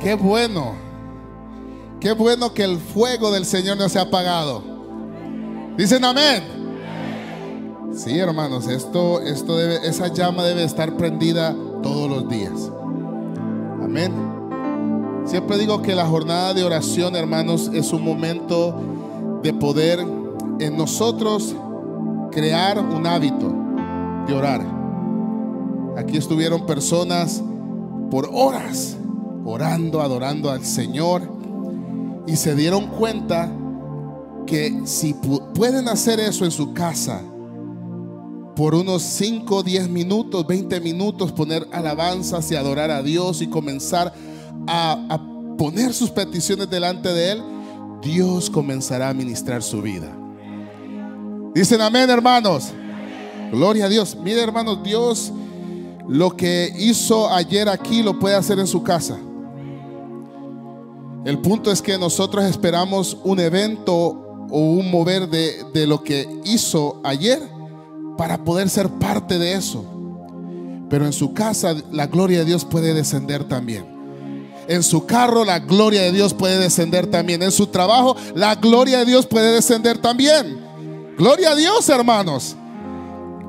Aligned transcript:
Qué 0.00 0.14
bueno. 0.14 0.74
Qué 2.00 2.12
bueno 2.12 2.54
que 2.54 2.62
el 2.62 2.78
fuego 2.78 3.32
del 3.32 3.44
Señor 3.44 3.76
no 3.76 3.88
se 3.88 3.98
ha 3.98 4.02
apagado. 4.02 4.62
Dicen 5.76 6.04
amén. 6.04 6.44
Sí, 7.92 8.16
hermanos, 8.18 8.68
esto, 8.68 9.20
esto 9.20 9.56
debe, 9.56 9.88
esa 9.88 10.08
llama 10.08 10.44
debe 10.44 10.62
estar 10.62 10.96
prendida 10.96 11.56
todos 11.82 12.08
los 12.08 12.28
días. 12.28 12.70
Amén. 13.82 14.12
Siempre 15.24 15.58
digo 15.58 15.82
que 15.82 15.96
la 15.96 16.06
jornada 16.06 16.54
de 16.54 16.62
oración, 16.62 17.16
hermanos, 17.16 17.70
es 17.74 17.92
un 17.92 18.04
momento 18.04 18.80
de 19.42 19.52
poder 19.52 19.98
en 20.60 20.76
nosotros 20.76 21.56
crear 22.30 22.78
un 22.78 23.06
hábito 23.06 23.52
de 24.28 24.34
orar. 24.34 24.64
Aquí 25.96 26.16
estuvieron 26.16 26.66
personas 26.66 27.42
por 28.10 28.30
horas 28.32 28.97
orando, 29.44 30.00
adorando 30.00 30.50
al 30.50 30.64
Señor 30.64 31.22
y 32.26 32.36
se 32.36 32.54
dieron 32.54 32.88
cuenta 32.88 33.50
que 34.46 34.82
si 34.84 35.14
pueden 35.54 35.88
hacer 35.88 36.20
eso 36.20 36.44
en 36.44 36.50
su 36.50 36.72
casa 36.72 37.22
por 38.56 38.74
unos 38.74 39.02
5, 39.02 39.62
10 39.62 39.88
minutos, 39.88 40.46
20 40.46 40.80
minutos, 40.80 41.32
poner 41.32 41.68
alabanzas 41.72 42.50
y 42.50 42.56
adorar 42.56 42.90
a 42.90 43.02
Dios 43.02 43.40
y 43.40 43.46
comenzar 43.46 44.12
a, 44.66 45.20
poner 45.56 45.92
sus 45.92 46.10
peticiones 46.10 46.68
delante 46.70 47.08
de 47.12 47.32
Él, 47.32 47.42
Dios 48.02 48.48
comenzará 48.50 49.08
a 49.08 49.14
ministrar 49.14 49.62
su 49.62 49.82
vida. 49.82 50.12
Dicen 51.54 51.80
amén, 51.80 52.08
hermanos. 52.10 52.70
Gloria 53.50 53.86
a 53.86 53.88
Dios. 53.88 54.16
Mire, 54.22 54.42
hermanos, 54.42 54.82
Dios 54.82 55.32
lo 56.08 56.36
que 56.36 56.72
hizo 56.78 57.32
ayer 57.32 57.68
aquí 57.68 58.02
lo 58.02 58.18
puede 58.18 58.34
hacer 58.34 58.58
en 58.58 58.66
su 58.66 58.82
casa. 58.82 59.18
El 61.28 61.40
punto 61.40 61.70
es 61.70 61.82
que 61.82 61.98
nosotros 61.98 62.42
esperamos 62.46 63.18
un 63.22 63.38
evento 63.38 63.94
o 64.48 64.60
un 64.60 64.90
mover 64.90 65.28
de, 65.28 65.62
de 65.74 65.86
lo 65.86 66.02
que 66.02 66.26
hizo 66.46 67.02
ayer 67.04 67.38
para 68.16 68.42
poder 68.44 68.70
ser 68.70 68.88
parte 68.88 69.38
de 69.38 69.52
eso. 69.52 69.84
Pero 70.88 71.04
en 71.04 71.12
su 71.12 71.34
casa 71.34 71.76
la 71.92 72.06
gloria 72.06 72.38
de 72.38 72.44
Dios 72.46 72.64
puede 72.64 72.94
descender 72.94 73.44
también. 73.44 73.84
En 74.68 74.82
su 74.82 75.04
carro 75.04 75.44
la 75.44 75.58
gloria 75.58 76.00
de 76.00 76.12
Dios 76.12 76.32
puede 76.32 76.56
descender 76.56 77.08
también. 77.08 77.42
En 77.42 77.52
su 77.52 77.66
trabajo 77.66 78.16
la 78.34 78.54
gloria 78.54 79.00
de 79.00 79.04
Dios 79.04 79.26
puede 79.26 79.52
descender 79.52 79.98
también. 79.98 80.58
Gloria 81.18 81.50
a 81.50 81.56
Dios, 81.56 81.86
hermanos. 81.90 82.56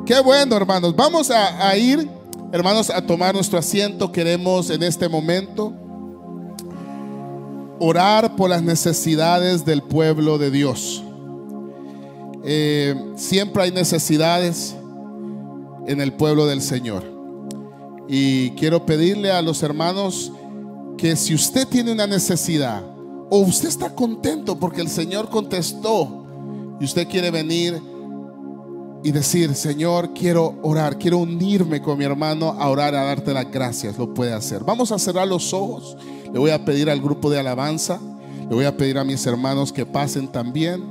Qué 0.05 0.19
bueno, 0.19 0.57
hermanos. 0.57 0.93
Vamos 0.97 1.31
a, 1.31 1.77
ir, 1.77 2.09
hermanos, 2.51 2.89
a 2.89 3.01
tomar 3.01 3.33
nuestro 3.33 3.57
asiento. 3.57 4.11
Queremos 4.11 4.69
en 4.69 4.83
este 4.83 5.07
momento 5.07 5.73
orar 7.79 8.35
por 8.35 8.49
las 8.49 8.61
necesidades 8.61 9.65
del 9.65 9.81
pueblo 9.81 10.37
de 10.37 10.51
Dios. 10.51 11.03
Eh, 12.43 12.95
siempre 13.15 13.63
hay 13.63 13.71
necesidades 13.71 14.75
en 15.87 16.01
el 16.01 16.13
pueblo 16.13 16.45
del 16.45 16.61
Señor. 16.61 17.03
Y 18.07 18.51
quiero 18.51 18.85
pedirle 18.85 19.31
a 19.31 19.41
los 19.41 19.61
hermanos 19.63 20.31
que 20.97 21.15
si 21.15 21.33
usted 21.33 21.67
tiene 21.67 21.91
una 21.91 22.07
necesidad 22.07 22.83
o 23.29 23.39
usted 23.39 23.69
está 23.69 23.93
contento 23.93 24.59
porque 24.59 24.81
el 24.81 24.89
Señor 24.89 25.29
contestó 25.29 26.25
y 26.79 26.85
usted 26.85 27.07
quiere 27.07 27.31
venir 27.31 27.81
y 29.03 29.11
decir, 29.11 29.55
Señor, 29.55 30.13
quiero 30.13 30.55
orar, 30.61 30.97
quiero 30.97 31.19
unirme 31.19 31.81
con 31.81 31.97
mi 31.97 32.03
hermano 32.03 32.55
a 32.59 32.69
orar, 32.69 32.95
a 32.95 33.03
darte 33.03 33.33
las 33.33 33.49
gracias, 33.49 33.97
lo 33.97 34.13
puede 34.13 34.33
hacer. 34.33 34.63
Vamos 34.63 34.91
a 34.91 34.99
cerrar 34.99 35.27
los 35.27 35.53
ojos. 35.53 35.95
Le 36.31 36.37
voy 36.37 36.51
a 36.51 36.63
pedir 36.63 36.89
al 36.89 37.01
grupo 37.01 37.29
de 37.29 37.39
alabanza, 37.39 37.99
le 38.49 38.55
voy 38.55 38.65
a 38.65 38.75
pedir 38.75 38.97
a 38.97 39.03
mis 39.03 39.25
hermanos 39.25 39.71
que 39.71 39.85
pasen 39.85 40.27
también. 40.27 40.83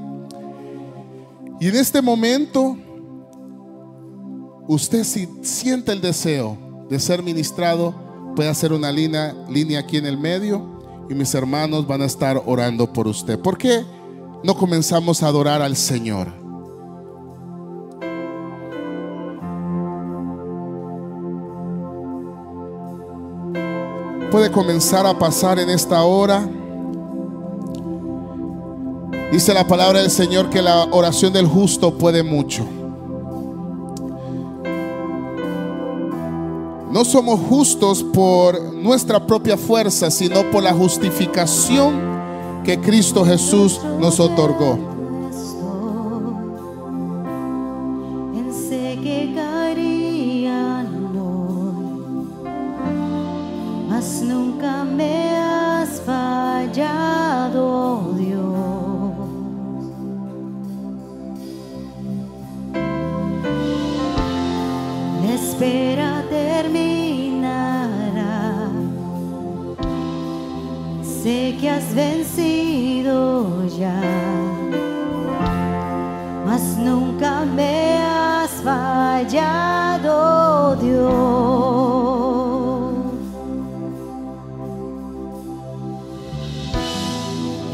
Y 1.61 1.69
en 1.69 1.77
este 1.77 2.01
momento, 2.01 2.77
usted 4.69 5.05
si 5.05 5.29
siente 5.43 5.93
el 5.93 6.01
deseo 6.01 6.57
de 6.89 6.99
ser 6.99 7.23
ministrado, 7.23 7.95
puede 8.35 8.49
hacer 8.49 8.73
una 8.73 8.91
línea, 8.91 9.35
línea 9.51 9.81
aquí 9.81 9.97
en 9.97 10.07
el 10.07 10.19
medio 10.19 11.07
y 11.11 11.15
mis 11.15 11.35
hermanos 11.35 11.87
van 11.87 12.03
a 12.03 12.07
estar 12.07 12.43
orando 12.47 12.93
por 12.93 13.07
usted. 13.07 13.39
¿Por 13.39 13.59
qué? 13.59 13.85
no 14.43 14.55
comenzamos 14.55 15.23
a 15.23 15.29
adorar 15.29 15.63
al 15.63 15.77
Señor? 15.77 16.48
Puede 24.31 24.51
comenzar 24.53 25.07
a 25.07 25.19
pasar 25.19 25.59
en 25.59 25.71
esta 25.71 26.03
hora. 26.05 26.47
Dice 29.33 29.55
la 29.55 29.67
palabra 29.67 30.01
del 30.01 30.11
Señor 30.11 30.51
que 30.51 30.61
la 30.61 30.85
oración 30.91 31.33
del 31.33 31.47
justo 31.47 31.95
puede 31.95 32.23
mucho. 32.23 32.65
No 36.91 37.05
somos 37.05 37.41
justos 37.49 38.03
por 38.03 38.75
nuestra 38.75 39.27
propia 39.27 39.57
fuerza, 39.57 40.11
sino 40.11 40.51
por 40.51 40.63
la 40.63 40.75
justificación 40.75 42.19
que 42.65 42.81
Cristo 42.81 43.25
Jesús 43.25 43.81
nos 43.99 44.21
otorgó. 44.21 44.98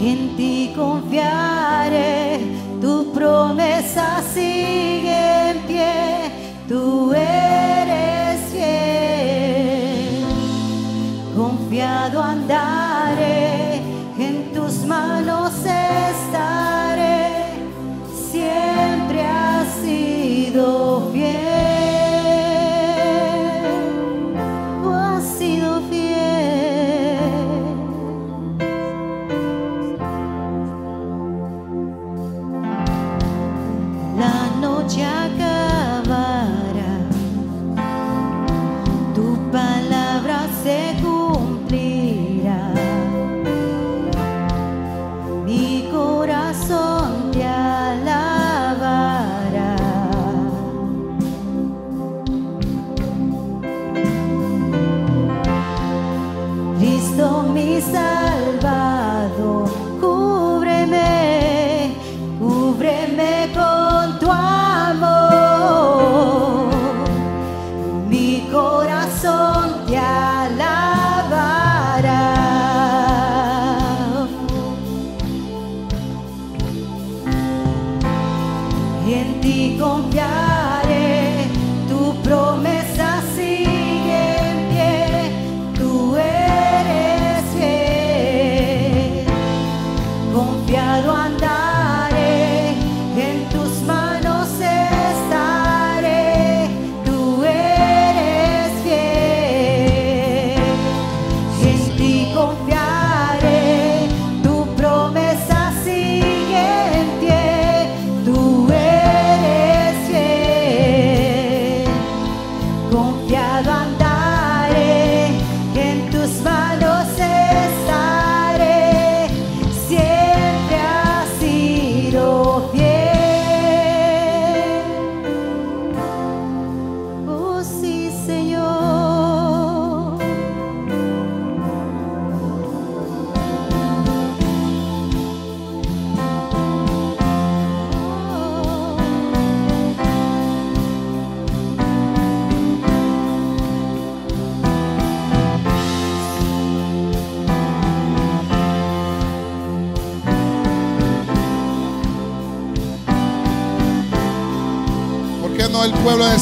En 0.07 0.37
ti 0.37 0.71
confiaré, 0.77 2.39
tu 2.79 3.11
promesa 3.15 4.21
sigue 4.35 5.34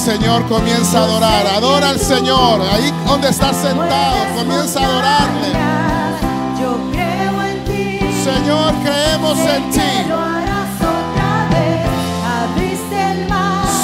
Señor, 0.05 0.45
comienza 0.49 0.99
a 0.99 1.05
adorar. 1.05 1.47
Adora 1.47 1.91
al 1.91 2.01
Señor. 2.01 2.61
Ahí 2.73 2.93
donde 3.07 3.29
estás 3.29 3.57
sentado, 3.57 4.17
comienza 4.37 4.81
a 4.81 4.85
adorarle. 4.85 5.53
Señor, 8.25 8.75
creemos 8.83 9.39
en 9.39 9.71
ti. 9.71 9.81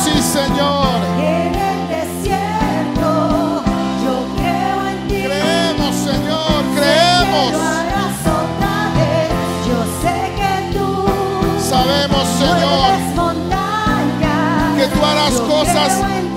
Sí, 0.05 0.23
Señor. 0.23 0.78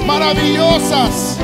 maravillosas. 0.05 1.40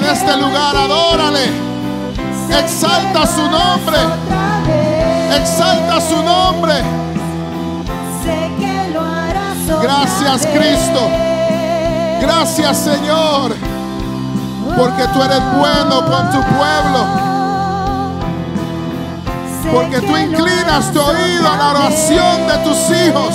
En 0.00 0.04
este 0.10 0.36
lugar, 0.36 0.76
adórale. 0.76 1.46
Exalta 2.50 3.26
su 3.26 3.42
nombre. 3.50 3.98
Exalta 5.36 6.00
su 6.00 6.22
nombre. 6.22 6.74
Gracias. 9.82 10.46
Cristo. 10.46 11.08
Gracias 12.20 12.76
Señor, 12.78 13.54
porque 14.76 15.06
tú 15.12 15.22
eres 15.22 15.40
bueno 15.56 16.04
con 16.04 16.30
tu 16.30 16.42
pueblo. 16.56 17.06
Porque 19.72 20.00
tú 20.00 20.16
inclinas 20.16 20.92
tu 20.92 21.00
oído 21.00 21.48
a 21.48 21.56
la 21.56 21.68
oración 21.70 22.46
de 22.48 22.58
tus 22.64 22.90
hijos. 22.90 23.34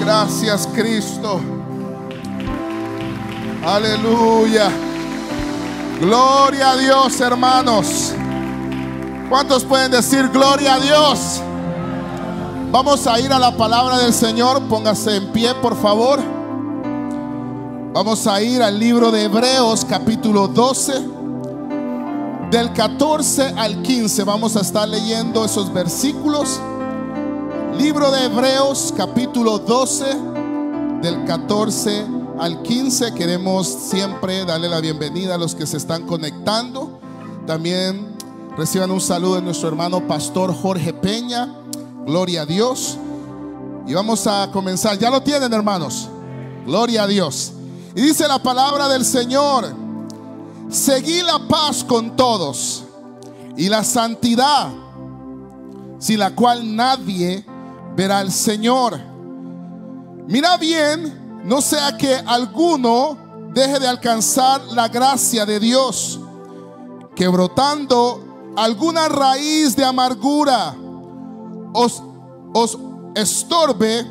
Gracias 0.00 0.68
Cristo. 0.74 1.59
Aleluya. 3.64 4.70
Gloria 6.00 6.70
a 6.70 6.76
Dios, 6.78 7.20
hermanos. 7.20 8.14
¿Cuántos 9.28 9.64
pueden 9.64 9.90
decir 9.90 10.30
gloria 10.30 10.76
a 10.76 10.80
Dios? 10.80 11.42
Vamos 12.72 13.06
a 13.06 13.20
ir 13.20 13.30
a 13.30 13.38
la 13.38 13.54
palabra 13.54 13.98
del 13.98 14.14
Señor. 14.14 14.62
Póngase 14.62 15.16
en 15.16 15.32
pie, 15.32 15.54
por 15.56 15.76
favor. 15.76 16.20
Vamos 17.92 18.26
a 18.26 18.40
ir 18.40 18.62
al 18.62 18.78
libro 18.78 19.10
de 19.10 19.24
Hebreos, 19.24 19.84
capítulo 19.84 20.48
12. 20.48 20.94
Del 22.50 22.72
14 22.72 23.54
al 23.58 23.82
15 23.82 24.24
vamos 24.24 24.56
a 24.56 24.62
estar 24.62 24.88
leyendo 24.88 25.44
esos 25.44 25.70
versículos. 25.70 26.58
Libro 27.76 28.10
de 28.10 28.24
Hebreos, 28.24 28.94
capítulo 28.96 29.58
12, 29.58 30.04
del 31.02 31.24
14 31.26 31.90
al 31.90 32.06
15. 32.06 32.19
Queremos 33.14 33.68
siempre 33.68 34.46
darle 34.46 34.66
la 34.68 34.80
bienvenida 34.80 35.34
a 35.34 35.38
los 35.38 35.54
que 35.54 35.66
se 35.66 35.76
están 35.76 36.06
conectando. 36.06 36.98
También 37.46 38.16
reciban 38.56 38.90
un 38.90 39.00
saludo 39.00 39.34
de 39.34 39.42
nuestro 39.42 39.68
hermano 39.68 40.06
pastor 40.08 40.54
Jorge 40.54 40.94
Peña. 40.94 41.54
Gloria 42.06 42.42
a 42.42 42.46
Dios. 42.46 42.96
Y 43.86 43.92
vamos 43.92 44.26
a 44.26 44.50
comenzar. 44.50 44.98
Ya 44.98 45.10
lo 45.10 45.22
tienen, 45.22 45.52
hermanos. 45.52 46.08
Gloria 46.64 47.02
a 47.02 47.06
Dios. 47.06 47.52
Y 47.94 48.00
dice 48.00 48.26
la 48.26 48.42
palabra 48.42 48.88
del 48.88 49.04
Señor. 49.04 49.74
Seguí 50.70 51.20
la 51.20 51.46
paz 51.46 51.84
con 51.84 52.16
todos 52.16 52.84
y 53.56 53.68
la 53.68 53.84
santidad, 53.84 54.70
sin 55.98 56.18
la 56.18 56.34
cual 56.34 56.74
nadie 56.74 57.44
verá 57.94 58.20
al 58.20 58.32
Señor. 58.32 58.98
Mira 60.26 60.56
bien, 60.56 61.19
no 61.44 61.60
sea 61.60 61.96
que 61.96 62.14
alguno 62.14 63.18
deje 63.52 63.78
de 63.78 63.88
alcanzar 63.88 64.62
la 64.72 64.88
gracia 64.88 65.44
de 65.44 65.58
Dios, 65.58 66.20
que 67.14 67.26
brotando 67.28 68.52
alguna 68.56 69.08
raíz 69.08 69.74
de 69.76 69.84
amargura 69.84 70.74
os, 71.72 72.02
os 72.52 72.78
estorbe 73.14 74.06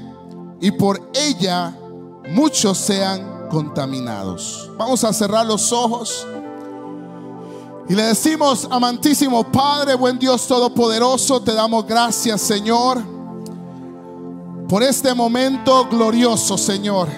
y 0.61 0.71
por 0.71 1.09
ella 1.13 1.73
muchos 2.31 2.77
sean 2.77 3.47
contaminados. 3.49 4.69
Vamos 4.77 5.03
a 5.03 5.13
cerrar 5.13 5.45
los 5.45 5.71
ojos. 5.71 6.25
Y 7.87 7.95
le 7.95 8.03
decimos, 8.03 8.67
amantísimo 8.69 9.43
Padre, 9.51 9.95
buen 9.95 10.19
Dios 10.19 10.45
Todopoderoso, 10.45 11.41
te 11.41 11.53
damos 11.53 11.87
gracias, 11.87 12.39
Señor, 12.41 13.03
por 14.69 14.83
este 14.83 15.15
momento 15.15 15.87
glorioso, 15.89 16.55
Señor. 16.55 17.09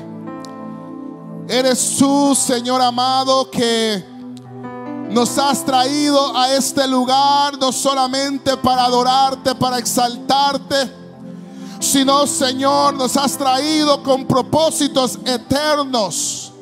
Eres 1.50 1.98
tú, 2.00 2.34
Señor 2.34 2.82
amado, 2.82 3.52
que 3.52 4.02
nos 5.10 5.38
has 5.38 5.66
traído 5.66 6.38
a 6.38 6.50
este 6.54 6.88
lugar 6.88 7.58
no 7.60 7.74
solamente 7.74 8.56
para 8.56 8.86
adorarte, 8.86 9.54
para 9.56 9.80
exaltarte, 9.80 10.90
sino, 11.82 12.26
Señor, 12.26 12.94
nos 12.94 13.18
has 13.18 13.38
traído 13.38 14.02
con 14.02 14.26
propósitos 14.26 15.20
eternos. 15.26 16.54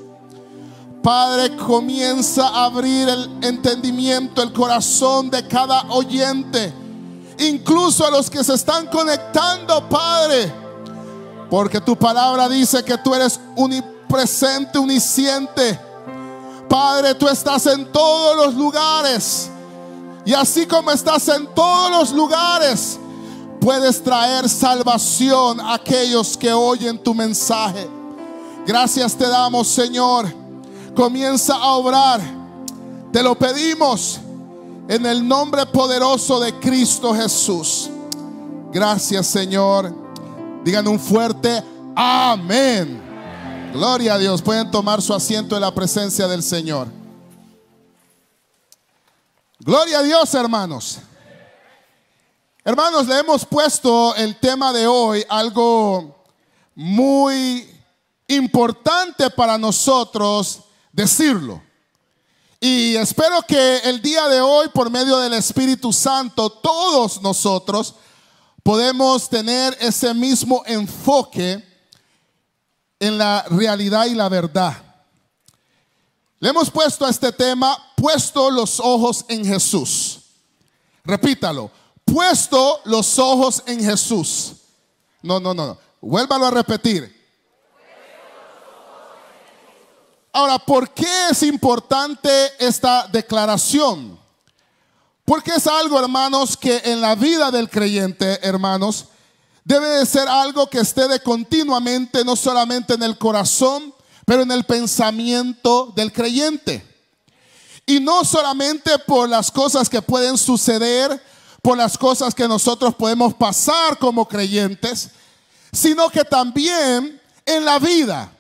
Padre, 1.04 1.56
comienza 1.56 2.48
a 2.48 2.66
abrir 2.66 3.08
el 3.08 3.30
entendimiento, 3.44 4.42
el 4.42 4.52
corazón 4.52 5.30
de 5.30 5.48
cada 5.48 5.84
oyente, 5.92 6.74
incluso 7.38 8.08
a 8.08 8.10
los 8.10 8.28
que 8.28 8.44
se 8.44 8.56
están 8.56 8.88
conectando, 8.88 9.88
Padre, 9.88 10.69
porque 11.50 11.82
tu 11.82 11.96
palabra 11.96 12.48
dice 12.48 12.84
que 12.84 12.98
tú 12.98 13.14
eres 13.14 13.40
unipresente, 13.56 14.78
unisciente. 14.78 15.80
Padre, 16.70 17.16
tú 17.16 17.28
estás 17.28 17.66
en 17.66 17.92
todos 17.92 18.36
los 18.38 18.54
lugares. 18.54 19.50
Y 20.26 20.34
así 20.34 20.68
como 20.68 20.92
estás 20.92 21.28
en 21.30 21.48
todos 21.56 21.90
los 21.90 22.12
lugares, 22.12 23.00
puedes 23.60 24.04
traer 24.04 24.48
salvación 24.48 25.60
a 25.60 25.76
aquellos 25.76 26.38
que 26.38 26.54
oyen 26.54 27.02
tu 27.02 27.16
mensaje. 27.16 27.90
Gracias 28.68 29.16
te 29.16 29.28
damos, 29.28 29.68
Señor. 29.68 30.32
Comienza 30.96 31.56
a 31.56 31.74
obrar. 31.74 32.22
Te 33.12 33.24
lo 33.24 33.34
pedimos 33.34 34.20
en 34.88 35.06
el 35.08 35.28
nombre 35.28 35.66
poderoso 35.66 36.40
de 36.40 36.54
Cristo 36.60 37.16
Jesús. 37.16 37.90
Gracias, 38.72 39.26
Señor. 39.26 40.09
Digan 40.64 40.88
un 40.88 41.00
fuerte 41.00 41.64
amén. 41.96 43.02
Gloria 43.74 44.16
a 44.16 44.18
Dios. 44.18 44.42
Pueden 44.42 44.70
tomar 44.70 45.02
su 45.02 45.14
asiento 45.14 45.56
en 45.56 45.62
la 45.62 45.74
presencia 45.74 46.28
del 46.28 46.44
Señor. 46.44 46.88
Gloria 49.60 50.00
a 50.00 50.04
Dios, 50.04 50.34
hermanos. 50.34 51.00
Hermanos, 52.64 53.08
le 53.08 53.20
hemos 53.20 53.46
puesto 53.46 54.14
el 54.16 54.38
tema 54.38 54.74
de 54.74 54.86
hoy 54.86 55.24
algo 55.30 56.24
muy 56.76 57.68
importante 58.28 59.30
para 59.30 59.58
nosotros 59.58 60.62
decirlo. 60.92 61.62
Y 62.60 62.98
espero 62.98 63.42
que 63.48 63.78
el 63.80 64.02
día 64.02 64.28
de 64.28 64.42
hoy, 64.42 64.68
por 64.70 64.90
medio 64.90 65.18
del 65.20 65.34
Espíritu 65.34 65.94
Santo, 65.94 66.50
todos 66.50 67.22
nosotros 67.22 67.96
podemos 68.64 69.30
tener 69.30 69.78
ese 69.80 70.14
mismo 70.14 70.64
enfoque 70.66 71.64
en 73.00 73.18
la 73.18 73.44
realidad 73.50 74.06
y 74.06 74.16
la 74.16 74.30
verdad. 74.30 74.84
Le 76.40 76.50
hemos 76.50 76.70
puesto 76.70 77.06
a 77.06 77.10
este 77.10 77.32
tema, 77.32 77.78
puesto 77.96 78.50
los 78.50 78.80
ojos 78.80 79.26
en 79.28 79.46
Jesús. 79.46 80.22
Repítalo, 81.04 81.70
puesto 82.06 82.82
los 82.86 83.20
ojos 83.20 83.64
en 83.66 83.84
Jesús. 83.84 84.54
No, 85.22 85.40
no, 85.40 85.54
no, 85.54 85.68
no. 85.68 85.78
Vuélvalo 86.02 86.46
a 86.46 86.52
repetir. 86.52 87.18
Ahora, 90.32 90.60
¿por 90.60 90.94
qué 90.94 91.30
es 91.32 91.44
importante 91.44 92.30
esta 92.60 93.08
declaración? 93.08 94.20
Porque 95.30 95.52
es 95.52 95.68
algo, 95.68 96.00
hermanos, 96.00 96.58
que 96.58 96.82
en 96.86 97.02
la 97.02 97.14
vida 97.14 97.52
del 97.52 97.70
creyente, 97.70 98.40
hermanos, 98.42 99.06
debe 99.64 99.88
de 99.88 100.06
ser 100.08 100.28
algo 100.28 100.68
que 100.68 100.80
esté 100.80 101.04
continuamente, 101.20 102.26
no 102.26 102.36
solamente 102.36 102.96
en 102.96 103.04
el 103.04 103.16
corazón, 103.16 103.94
pero 104.26 104.42
en 104.42 104.52
el 104.52 104.64
pensamiento 104.64 105.94
del 105.96 106.12
creyente. 106.12 106.84
Y 107.86 108.00
no 108.00 108.26
solamente 108.26 108.98
por 108.98 109.30
las 109.30 109.52
cosas 109.52 109.88
que 109.88 110.02
pueden 110.02 110.36
suceder, 110.36 111.24
por 111.62 111.78
las 111.78 111.96
cosas 111.96 112.34
que 112.34 112.48
nosotros 112.48 112.96
podemos 112.96 113.36
pasar 113.36 114.00
como 114.00 114.28
creyentes, 114.28 115.12
sino 115.72 116.10
que 116.10 116.24
también 116.24 117.22
en 117.46 117.66
la 117.66 117.78
vida. 117.78 118.32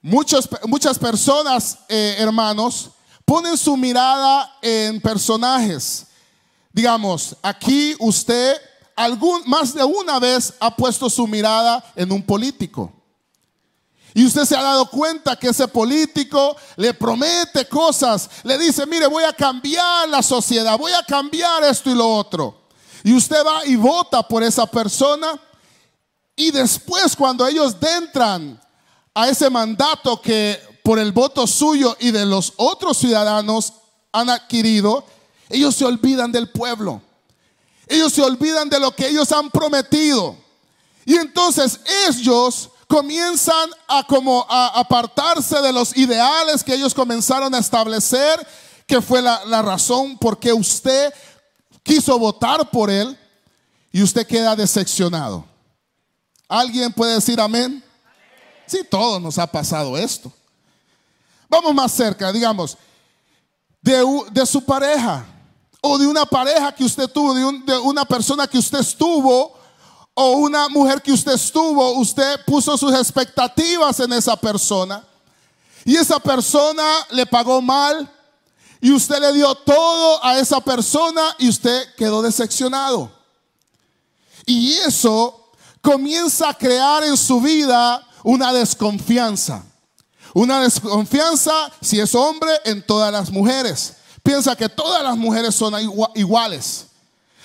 Muchas 0.00 0.98
personas, 1.00 1.78
eh, 1.88 2.14
hermanos, 2.16 2.90
ponen 3.30 3.56
su 3.56 3.76
mirada 3.76 4.58
en 4.60 5.00
personajes, 5.00 6.04
digamos, 6.72 7.36
aquí 7.40 7.94
usted 8.00 8.56
algún, 8.96 9.42
más 9.46 9.72
de 9.72 9.84
una 9.84 10.18
vez 10.18 10.52
ha 10.58 10.74
puesto 10.74 11.08
su 11.08 11.28
mirada 11.28 11.92
en 11.94 12.10
un 12.10 12.24
político. 12.24 12.92
Y 14.14 14.26
usted 14.26 14.44
se 14.44 14.56
ha 14.56 14.62
dado 14.64 14.90
cuenta 14.90 15.36
que 15.36 15.46
ese 15.46 15.68
político 15.68 16.56
le 16.74 16.92
promete 16.92 17.68
cosas, 17.68 18.28
le 18.42 18.58
dice, 18.58 18.84
mire, 18.84 19.06
voy 19.06 19.22
a 19.22 19.32
cambiar 19.32 20.08
la 20.08 20.24
sociedad, 20.24 20.76
voy 20.76 20.90
a 20.90 21.04
cambiar 21.04 21.62
esto 21.62 21.88
y 21.88 21.94
lo 21.94 22.12
otro. 22.12 22.62
Y 23.04 23.14
usted 23.14 23.46
va 23.46 23.64
y 23.64 23.76
vota 23.76 24.26
por 24.26 24.42
esa 24.42 24.66
persona. 24.66 25.40
Y 26.34 26.50
después 26.50 27.14
cuando 27.14 27.46
ellos 27.46 27.76
entran 27.80 28.60
a 29.14 29.28
ese 29.28 29.48
mandato 29.48 30.20
que 30.20 30.69
por 30.82 30.98
el 30.98 31.12
voto 31.12 31.46
suyo 31.46 31.96
y 32.00 32.10
de 32.10 32.26
los 32.26 32.54
otros 32.56 32.98
ciudadanos 32.98 33.74
han 34.12 34.30
adquirido, 34.30 35.04
ellos 35.48 35.74
se 35.74 35.84
olvidan 35.84 36.32
del 36.32 36.48
pueblo. 36.48 37.02
Ellos 37.86 38.12
se 38.12 38.22
olvidan 38.22 38.68
de 38.70 38.78
lo 38.78 38.94
que 38.94 39.08
ellos 39.08 39.32
han 39.32 39.50
prometido. 39.50 40.36
Y 41.04 41.16
entonces 41.16 41.80
ellos 42.08 42.70
comienzan 42.86 43.70
a 43.88 44.06
como 44.06 44.46
a 44.48 44.68
apartarse 44.80 45.60
de 45.60 45.72
los 45.72 45.96
ideales 45.96 46.62
que 46.62 46.74
ellos 46.74 46.94
comenzaron 46.94 47.54
a 47.54 47.58
establecer, 47.58 48.46
que 48.86 49.00
fue 49.00 49.22
la, 49.22 49.44
la 49.46 49.62
razón 49.62 50.18
por 50.18 50.38
qué 50.38 50.52
usted 50.52 51.12
quiso 51.82 52.18
votar 52.18 52.70
por 52.70 52.90
él 52.90 53.18
y 53.92 54.02
usted 54.02 54.26
queda 54.26 54.54
decepcionado. 54.54 55.44
¿Alguien 56.48 56.92
puede 56.92 57.14
decir 57.14 57.40
amén? 57.40 57.82
Sí, 58.66 58.80
todos 58.88 59.20
nos 59.20 59.38
ha 59.38 59.46
pasado 59.46 59.96
esto. 59.96 60.32
Vamos 61.50 61.74
más 61.74 61.90
cerca, 61.90 62.32
digamos, 62.32 62.78
de, 63.82 64.46
su 64.46 64.64
pareja 64.64 65.26
o 65.80 65.98
de 65.98 66.06
una 66.06 66.24
pareja 66.24 66.72
que 66.72 66.84
usted 66.84 67.08
tuvo, 67.08 67.34
de, 67.34 67.78
una 67.78 68.04
persona 68.04 68.46
que 68.46 68.56
usted 68.56 68.78
estuvo 68.78 69.58
o 70.14 70.30
una 70.32 70.68
mujer 70.68 71.02
que 71.02 71.10
usted 71.10 71.32
estuvo, 71.32 71.92
usted 71.98 72.44
puso 72.46 72.78
sus 72.78 72.94
expectativas 72.94 73.98
en 73.98 74.12
esa 74.12 74.36
persona 74.36 75.04
y 75.84 75.96
esa 75.96 76.20
persona 76.20 76.84
le 77.10 77.26
pagó 77.26 77.60
mal 77.60 78.08
y 78.80 78.92
usted 78.92 79.18
le 79.18 79.32
dio 79.32 79.52
todo 79.56 80.24
a 80.24 80.38
esa 80.38 80.60
persona 80.60 81.34
y 81.40 81.48
usted 81.48 81.94
quedó 81.96 82.22
decepcionado. 82.22 83.10
Y 84.46 84.74
eso 84.74 85.50
comienza 85.80 86.50
a 86.50 86.54
crear 86.54 87.02
en 87.02 87.16
su 87.16 87.40
vida 87.40 88.06
una 88.22 88.52
desconfianza. 88.52 89.64
Una 90.34 90.60
desconfianza, 90.60 91.70
si 91.80 92.00
es 92.00 92.14
hombre, 92.14 92.50
en 92.64 92.84
todas 92.84 93.12
las 93.12 93.30
mujeres 93.30 93.94
piensa 94.22 94.56
que 94.56 94.68
todas 94.68 95.02
las 95.02 95.16
mujeres 95.16 95.54
son 95.54 95.74
iguales. 96.14 96.86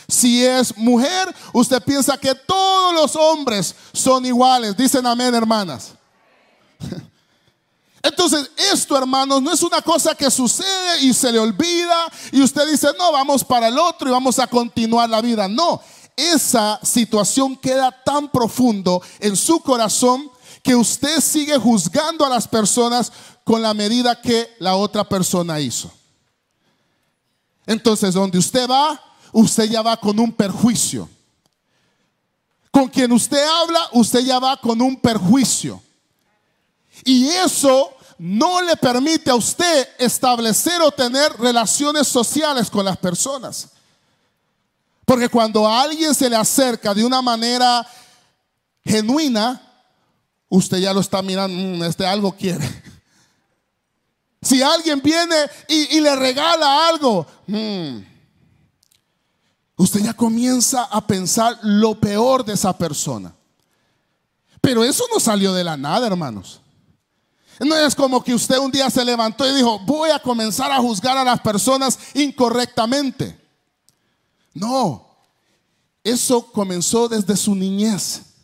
Si 0.08 0.46
es 0.46 0.78
mujer, 0.78 1.34
usted 1.54 1.82
piensa 1.82 2.18
que 2.18 2.36
todos 2.36 2.94
los 2.94 3.16
hombres 3.16 3.74
son 3.92 4.26
iguales. 4.26 4.78
Dicen 4.78 5.06
amén, 5.06 5.34
hermanas. 5.34 5.94
Entonces, 8.04 8.52
esto, 8.72 8.96
hermanos, 8.96 9.42
no 9.42 9.52
es 9.52 9.64
una 9.64 9.82
cosa 9.82 10.14
que 10.14 10.30
sucede 10.30 11.02
y 11.02 11.12
se 11.12 11.32
le 11.32 11.40
olvida 11.40 12.06
y 12.32 12.40
usted 12.44 12.70
dice, 12.70 12.90
no, 13.00 13.12
vamos 13.12 13.44
para 13.44 13.68
el 13.68 13.80
otro 13.80 14.08
y 14.08 14.12
vamos 14.12 14.38
a 14.38 14.46
continuar 14.46 15.10
la 15.10 15.22
vida. 15.22 15.48
No, 15.48 15.82
esa 16.16 16.80
situación 16.84 17.56
queda 17.56 17.92
tan 18.04 18.30
profundo 18.30 19.02
en 19.20 19.36
su 19.36 19.60
corazón 19.60 20.30
que 20.66 20.76
usted 20.76 21.22
sigue 21.22 21.60
juzgando 21.60 22.26
a 22.26 22.30
las 22.30 22.48
personas 22.48 23.12
con 23.44 23.62
la 23.62 23.76
medida 23.76 24.20
que 24.20 24.56
la 24.58 24.76
otra 24.76 25.08
persona 25.08 25.60
hizo. 25.60 25.92
Entonces, 27.68 28.16
donde 28.16 28.40
usted 28.40 28.68
va, 28.68 29.00
usted 29.32 29.66
ya 29.66 29.84
va 29.84 29.96
con 29.96 30.20
un 30.20 30.34
perjuicio. 30.34 31.08
Con 32.72 32.88
quien 32.88 33.12
usted 33.12 33.38
habla, 33.48 33.90
usted 33.92 34.22
ya 34.22 34.40
va 34.40 34.58
con 34.58 34.82
un 34.82 35.00
perjuicio. 35.00 35.80
Y 37.04 37.28
eso 37.28 37.96
no 38.18 38.60
le 38.64 38.76
permite 38.76 39.30
a 39.30 39.36
usted 39.36 39.88
establecer 40.00 40.82
o 40.82 40.90
tener 40.90 41.32
relaciones 41.38 42.08
sociales 42.08 42.72
con 42.72 42.84
las 42.84 42.98
personas. 42.98 43.68
Porque 45.06 45.30
cuando 45.30 45.68
alguien 45.68 46.16
se 46.16 46.28
le 46.28 46.36
acerca 46.36 46.92
de 46.96 47.06
una 47.06 47.22
manera 47.22 47.88
genuina, 48.84 49.62
usted 50.56 50.78
ya 50.78 50.94
lo 50.94 51.02
está 51.02 51.22
mirando, 51.22 51.56
mm, 51.56 51.84
este 51.84 52.06
algo 52.06 52.32
quiere. 52.36 52.68
Si 54.42 54.62
alguien 54.62 55.02
viene 55.02 55.36
y, 55.68 56.00
le 56.00 56.16
regala 56.16 56.88
algo, 56.88 57.26
hmm, 57.48 57.98
usted 59.76 60.02
ya 60.02 60.14
comienza 60.14 60.84
a 60.84 61.02
pensar 61.02 61.58
lo 61.64 62.00
peor 62.00 62.46
de 62.46 62.54
esa 62.54 62.78
persona. 62.78 63.34
Pero 64.62 64.84
eso 64.84 65.04
no 65.12 65.20
salió 65.20 65.52
de 65.52 65.64
la 65.64 65.76
nada, 65.76 66.06
hermanos. 66.06 66.62
No 67.60 67.76
es 67.76 67.96
como 67.96 68.24
que 68.24 68.36
usted 68.36 68.60
un 68.60 68.70
día 68.70 68.88
se 68.92 69.04
levantó 69.04 69.50
y 69.50 69.56
dijo, 69.56 69.80
voy 69.80 70.12
a 70.12 70.20
comenzar 70.20 70.72
a 70.72 70.78
juzgar 70.78 71.18
a 71.18 71.24
las 71.24 71.40
personas 71.40 71.98
incorrectamente. 72.14 73.40
No, 74.54 75.08
eso 76.04 76.52
comenzó 76.52 77.08
desde 77.10 77.36
su 77.36 77.56
niñez. 77.56 78.35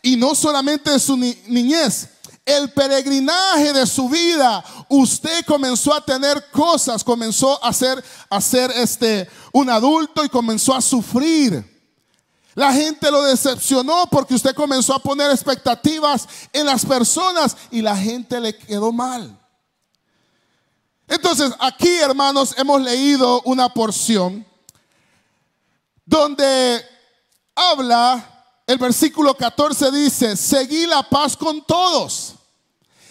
Y 0.00 0.16
no 0.16 0.34
solamente 0.34 0.90
de 0.90 0.98
su 0.98 1.16
niñez, 1.16 2.08
el 2.44 2.72
peregrinaje 2.72 3.72
de 3.72 3.86
su 3.86 4.08
vida, 4.08 4.64
usted 4.88 5.44
comenzó 5.44 5.94
a 5.94 6.04
tener 6.04 6.50
cosas, 6.50 7.04
comenzó 7.04 7.62
a 7.64 7.72
ser, 7.72 8.02
a 8.28 8.40
ser 8.40 8.70
este, 8.72 9.28
un 9.52 9.70
adulto 9.70 10.24
y 10.24 10.28
comenzó 10.28 10.74
a 10.74 10.80
sufrir. 10.80 11.70
La 12.54 12.72
gente 12.72 13.10
lo 13.10 13.22
decepcionó 13.22 14.06
porque 14.10 14.34
usted 14.34 14.54
comenzó 14.54 14.94
a 14.94 14.98
poner 14.98 15.30
expectativas 15.30 16.28
en 16.52 16.66
las 16.66 16.84
personas 16.84 17.56
y 17.70 17.80
la 17.80 17.96
gente 17.96 18.40
le 18.40 18.56
quedó 18.56 18.92
mal. 18.92 19.38
Entonces, 21.08 21.52
aquí, 21.60 21.88
hermanos, 21.96 22.54
hemos 22.58 22.80
leído 22.80 23.42
una 23.42 23.68
porción 23.68 24.44
donde 26.04 26.84
habla 27.54 28.31
el 28.72 28.78
versículo 28.78 29.36
14 29.36 29.90
dice, 29.90 30.34
seguí 30.34 30.86
la 30.86 31.02
paz 31.02 31.36
con 31.36 31.62
todos. 31.62 32.34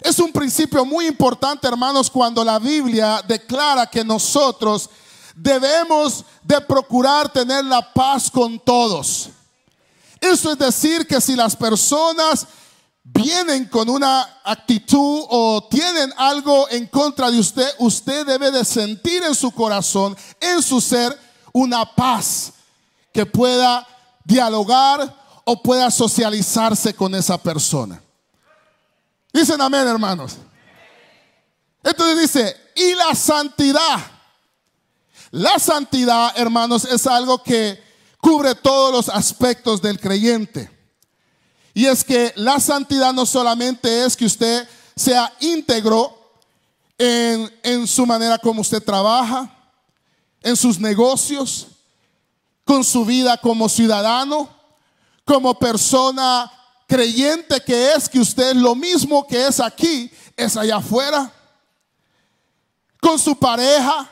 Es 0.01 0.17
un 0.17 0.31
principio 0.31 0.83
muy 0.83 1.05
importante, 1.05 1.67
hermanos, 1.67 2.09
cuando 2.09 2.43
la 2.43 2.57
Biblia 2.57 3.23
declara 3.27 3.85
que 3.85 4.03
nosotros 4.03 4.89
debemos 5.35 6.25
de 6.41 6.59
procurar 6.61 7.31
tener 7.31 7.63
la 7.63 7.93
paz 7.93 8.31
con 8.31 8.59
todos. 8.59 9.29
Eso 10.19 10.51
es 10.51 10.57
decir 10.57 11.05
que 11.05 11.21
si 11.21 11.35
las 11.35 11.55
personas 11.55 12.47
vienen 13.03 13.65
con 13.65 13.87
una 13.87 14.41
actitud 14.43 15.25
o 15.29 15.67
tienen 15.69 16.11
algo 16.17 16.67
en 16.71 16.87
contra 16.87 17.29
de 17.29 17.39
usted, 17.39 17.69
usted 17.77 18.25
debe 18.25 18.49
de 18.49 18.65
sentir 18.65 19.21
en 19.23 19.35
su 19.35 19.51
corazón, 19.51 20.17
en 20.39 20.63
su 20.63 20.81
ser, 20.81 21.15
una 21.53 21.85
paz 21.85 22.53
que 23.13 23.27
pueda 23.27 23.87
dialogar, 24.23 25.20
o 25.51 25.61
pueda 25.61 25.91
socializarse 25.91 26.93
con 26.93 27.13
esa 27.13 27.37
persona. 27.37 28.01
Dicen 29.33 29.59
amén, 29.59 29.85
hermanos. 29.85 30.37
Entonces 31.83 32.21
dice, 32.21 32.57
y 32.73 32.95
la 32.95 33.13
santidad. 33.13 33.99
La 35.31 35.59
santidad, 35.59 36.31
hermanos, 36.37 36.85
es 36.85 37.05
algo 37.05 37.43
que 37.43 37.83
cubre 38.21 38.55
todos 38.55 38.93
los 38.93 39.09
aspectos 39.09 39.81
del 39.81 39.99
creyente. 39.99 40.71
Y 41.73 41.85
es 41.85 42.05
que 42.05 42.31
la 42.37 42.61
santidad 42.61 43.11
no 43.11 43.25
solamente 43.25 44.05
es 44.05 44.15
que 44.15 44.25
usted 44.25 44.65
sea 44.95 45.33
íntegro 45.41 46.17
en, 46.97 47.53
en 47.61 47.87
su 47.87 48.05
manera 48.05 48.37
como 48.37 48.61
usted 48.61 48.81
trabaja, 48.81 49.53
en 50.43 50.55
sus 50.55 50.79
negocios, 50.79 51.67
con 52.63 52.85
su 52.85 53.03
vida 53.03 53.35
como 53.35 53.67
ciudadano, 53.67 54.60
como 55.25 55.57
persona 55.57 56.51
creyente 56.87 57.61
que 57.61 57.93
es, 57.93 58.09
que 58.09 58.19
usted 58.19 58.53
lo 58.55 58.75
mismo 58.75 59.25
que 59.25 59.47
es 59.47 59.59
aquí, 59.59 60.11
es 60.35 60.57
allá 60.57 60.77
afuera. 60.77 61.31
Con 62.99 63.17
su 63.17 63.35
pareja, 63.35 64.09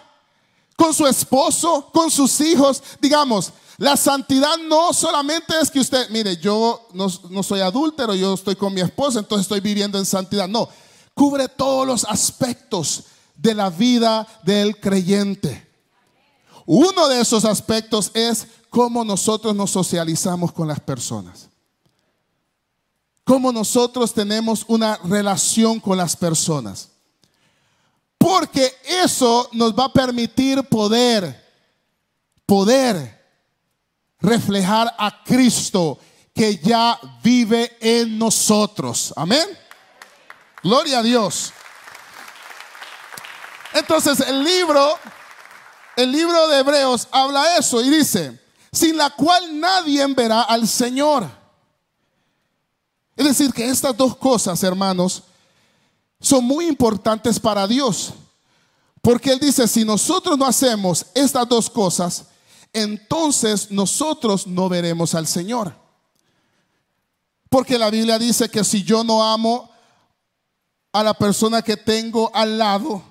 con 0.75 0.93
su 0.93 1.05
esposo, 1.05 1.89
con 1.93 2.09
sus 2.09 2.39
hijos. 2.41 2.81
Digamos, 3.01 3.51
la 3.77 3.95
santidad 3.97 4.57
no 4.67 4.93
solamente 4.93 5.53
es 5.61 5.69
que 5.69 5.79
usted, 5.79 6.09
mire, 6.09 6.37
yo 6.37 6.87
no, 6.93 7.07
no 7.29 7.43
soy 7.43 7.61
adúltero, 7.61 8.15
yo 8.15 8.33
estoy 8.33 8.55
con 8.55 8.73
mi 8.73 8.81
esposa, 8.81 9.19
entonces 9.19 9.43
estoy 9.43 9.59
viviendo 9.59 9.97
en 9.97 10.05
santidad. 10.05 10.47
No, 10.47 10.69
cubre 11.13 11.47
todos 11.47 11.85
los 11.85 12.05
aspectos 12.05 13.03
de 13.35 13.53
la 13.53 13.69
vida 13.69 14.27
del 14.43 14.79
creyente. 14.79 15.67
Uno 16.65 17.07
de 17.07 17.21
esos 17.21 17.45
aspectos 17.45 18.11
es 18.13 18.47
cómo 18.69 19.03
nosotros 19.03 19.55
nos 19.55 19.71
socializamos 19.71 20.51
con 20.51 20.67
las 20.67 20.79
personas. 20.79 21.49
Cómo 23.23 23.51
nosotros 23.51 24.13
tenemos 24.13 24.65
una 24.67 24.97
relación 25.03 25.79
con 25.79 25.97
las 25.97 26.15
personas. 26.15 26.89
Porque 28.17 28.73
eso 29.03 29.49
nos 29.53 29.73
va 29.73 29.85
a 29.85 29.93
permitir 29.93 30.63
poder 30.63 31.49
poder 32.49 33.23
reflejar 34.19 34.93
a 34.97 35.23
Cristo 35.23 35.99
que 36.33 36.57
ya 36.57 36.99
vive 37.21 37.77
en 37.79 38.17
nosotros. 38.17 39.13
Amén. 39.15 39.47
Gloria 40.63 40.99
a 40.99 41.03
Dios. 41.03 41.53
Entonces 43.71 44.19
el 44.21 44.43
libro, 44.43 44.97
el 45.95 46.11
libro 46.11 46.47
de 46.47 46.59
Hebreos 46.59 47.07
habla 47.11 47.55
eso 47.55 47.81
y 47.81 47.89
dice, 47.91 48.41
sin 48.71 48.97
la 48.97 49.09
cual 49.09 49.59
nadie 49.59 50.05
verá 50.13 50.43
al 50.43 50.67
Señor. 50.67 51.29
Es 53.15 53.25
decir, 53.25 53.51
que 53.53 53.69
estas 53.69 53.95
dos 53.97 54.15
cosas, 54.15 54.63
hermanos, 54.63 55.23
son 56.21 56.43
muy 56.43 56.67
importantes 56.67 57.39
para 57.39 57.67
Dios. 57.67 58.13
Porque 59.01 59.31
Él 59.31 59.39
dice, 59.39 59.67
si 59.67 59.83
nosotros 59.83 60.37
no 60.37 60.45
hacemos 60.45 61.05
estas 61.13 61.47
dos 61.47 61.69
cosas, 61.69 62.25
entonces 62.73 63.71
nosotros 63.71 64.45
no 64.45 64.69
veremos 64.69 65.15
al 65.15 65.27
Señor. 65.27 65.73
Porque 67.49 67.77
la 67.79 67.89
Biblia 67.89 68.19
dice 68.19 68.49
que 68.49 68.63
si 68.63 68.83
yo 68.83 69.03
no 69.03 69.23
amo 69.23 69.69
a 70.91 71.03
la 71.03 71.13
persona 71.13 71.61
que 71.61 71.77
tengo 71.77 72.29
al 72.33 72.57
lado, 72.57 73.01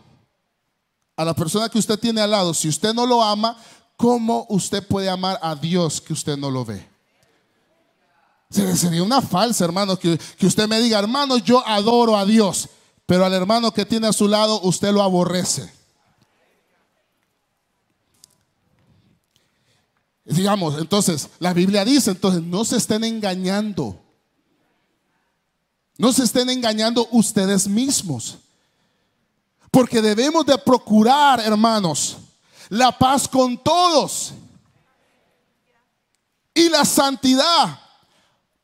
a 1.17 1.25
la 1.25 1.35
persona 1.35 1.69
que 1.69 1.79
usted 1.79 1.99
tiene 1.99 2.21
al 2.21 2.31
lado, 2.31 2.55
si 2.55 2.69
usted 2.69 2.95
no 2.95 3.05
lo 3.05 3.23
ama, 3.23 3.57
¿cómo 3.99 4.47
usted 4.49 4.87
puede 4.87 5.11
amar 5.11 5.39
a 5.43 5.55
Dios 5.55 6.01
que 6.01 6.15
usted 6.15 6.39
no 6.39 6.51
lo 6.51 6.65
ve? 6.65 6.89
Sería 8.49 9.03
una 9.03 9.21
falsa, 9.21 9.67
hermano, 9.67 9.99
que, 9.99 10.19
que 10.39 10.47
usted 10.47 10.67
me 10.67 10.81
diga, 10.81 10.99
hermano, 10.99 11.37
yo 11.37 11.67
adoro 11.67 12.17
a 12.17 12.25
Dios, 12.25 12.71
pero 13.05 13.27
al 13.27 13.35
hermano 13.35 13.73
que 13.73 13.85
tiene 13.85 14.07
a 14.07 14.13
su 14.15 14.27
lado 14.27 14.61
usted 14.63 14.93
lo 14.93 15.03
aborrece. 15.03 15.71
Digamos, 20.25 20.79
entonces, 20.79 21.29
la 21.41 21.53
Biblia 21.53 21.85
dice, 21.85 22.11
entonces, 22.11 22.43
no 22.43 22.65
se 22.65 22.77
estén 22.77 23.03
engañando. 23.03 23.99
No 25.97 26.13
se 26.13 26.23
estén 26.23 26.49
engañando 26.51 27.09
ustedes 27.11 27.67
mismos. 27.67 28.39
Porque 29.71 30.01
debemos 30.01 30.47
de 30.47 30.57
procurar, 30.59 31.41
hermanos, 31.41 32.19
la 32.69 32.97
paz 32.97 33.27
con 33.29 33.57
todos 33.63 34.33
y 36.55 36.69
la 36.69 36.85
santidad 36.85 37.81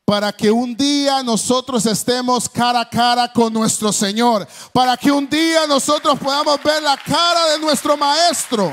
para 0.05 0.31
que 0.31 0.51
un 0.51 0.75
día 0.77 1.23
nosotros 1.23 1.83
estemos 1.87 2.47
cara 2.47 2.81
a 2.81 2.89
cara 2.89 3.33
con 3.33 3.51
nuestro 3.51 3.91
Señor, 3.91 4.47
para 4.71 4.95
que 4.95 5.11
un 5.11 5.27
día 5.27 5.65
nosotros 5.65 6.19
podamos 6.19 6.61
ver 6.61 6.83
la 6.83 6.95
cara 6.95 7.47
de 7.47 7.59
nuestro 7.59 7.97
Maestro. 7.97 8.71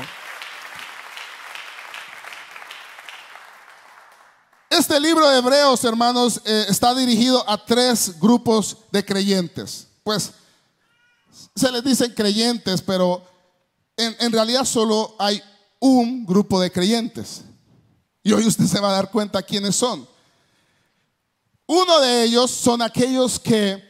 Este 4.69 4.99
libro 4.99 5.27
de 5.29 5.37
Hebreos, 5.37 5.83
hermanos, 5.83 6.41
eh, 6.45 6.65
está 6.67 6.93
dirigido 6.93 7.47
a 7.49 7.63
tres 7.63 8.19
grupos 8.19 8.77
de 8.91 9.03
creyentes. 9.03 9.87
Pues 10.03 10.31
se 11.55 11.71
les 11.71 11.83
dicen 11.83 12.11
creyentes, 12.13 12.81
pero 12.81 13.23
en, 13.97 14.31
realidad 14.31 14.65
solo 14.65 15.15
hay 15.19 15.41
un 15.79 16.25
grupo 16.25 16.59
de 16.59 16.71
creyentes. 16.71 17.43
Y 18.23 18.31
hoy 18.31 18.45
usted 18.47 18.65
se 18.65 18.79
va 18.79 18.89
a 18.89 18.93
dar 18.93 19.11
cuenta 19.11 19.41
quiénes 19.41 19.75
son. 19.75 20.07
Uno 21.65 21.99
de 21.99 22.23
ellos 22.23 22.51
son 22.51 22.81
aquellos 22.81 23.39
que 23.39 23.81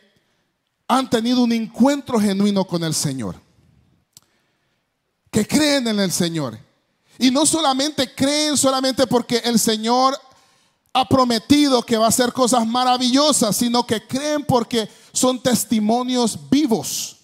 han 0.88 1.10
tenido 1.10 1.42
un 1.42 1.52
encuentro 1.52 2.20
genuino 2.20 2.66
con 2.66 2.84
el 2.84 2.94
Señor, 2.94 3.36
que 5.32 5.48
creen 5.48 5.88
en 5.88 6.00
el 6.00 6.12
Señor. 6.12 6.60
Y 7.18 7.32
no 7.32 7.46
solamente 7.46 8.14
creen 8.14 8.58
solamente 8.58 9.08
porque 9.08 9.38
el 9.38 9.60
Señor 9.60 10.20
ha 10.94 11.08
prometido 11.08 11.84
que 11.84 11.98
va 11.98 12.06
a 12.06 12.10
hacer 12.10 12.32
cosas 12.32 12.66
maravillosas, 12.68 13.56
sino 13.56 13.86
que 13.86 14.06
creen 14.06 14.44
porque 14.46 14.88
son 15.12 15.42
testimonios 15.42 16.38
vivos. 16.50 17.18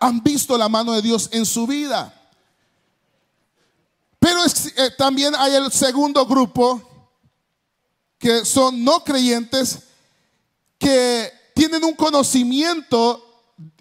Han 0.00 0.22
visto 0.22 0.56
la 0.56 0.68
mano 0.68 0.92
de 0.92 1.02
Dios 1.02 1.28
en 1.32 1.46
su 1.46 1.66
vida. 1.66 2.12
Pero 4.18 4.44
eh, 4.44 4.90
también 4.96 5.34
hay 5.36 5.54
el 5.54 5.70
segundo 5.70 6.26
grupo 6.26 6.82
que 8.18 8.44
son 8.44 8.82
no 8.82 9.04
creyentes 9.04 9.80
que 10.78 11.32
tienen 11.54 11.84
un 11.84 11.94
conocimiento 11.94 13.22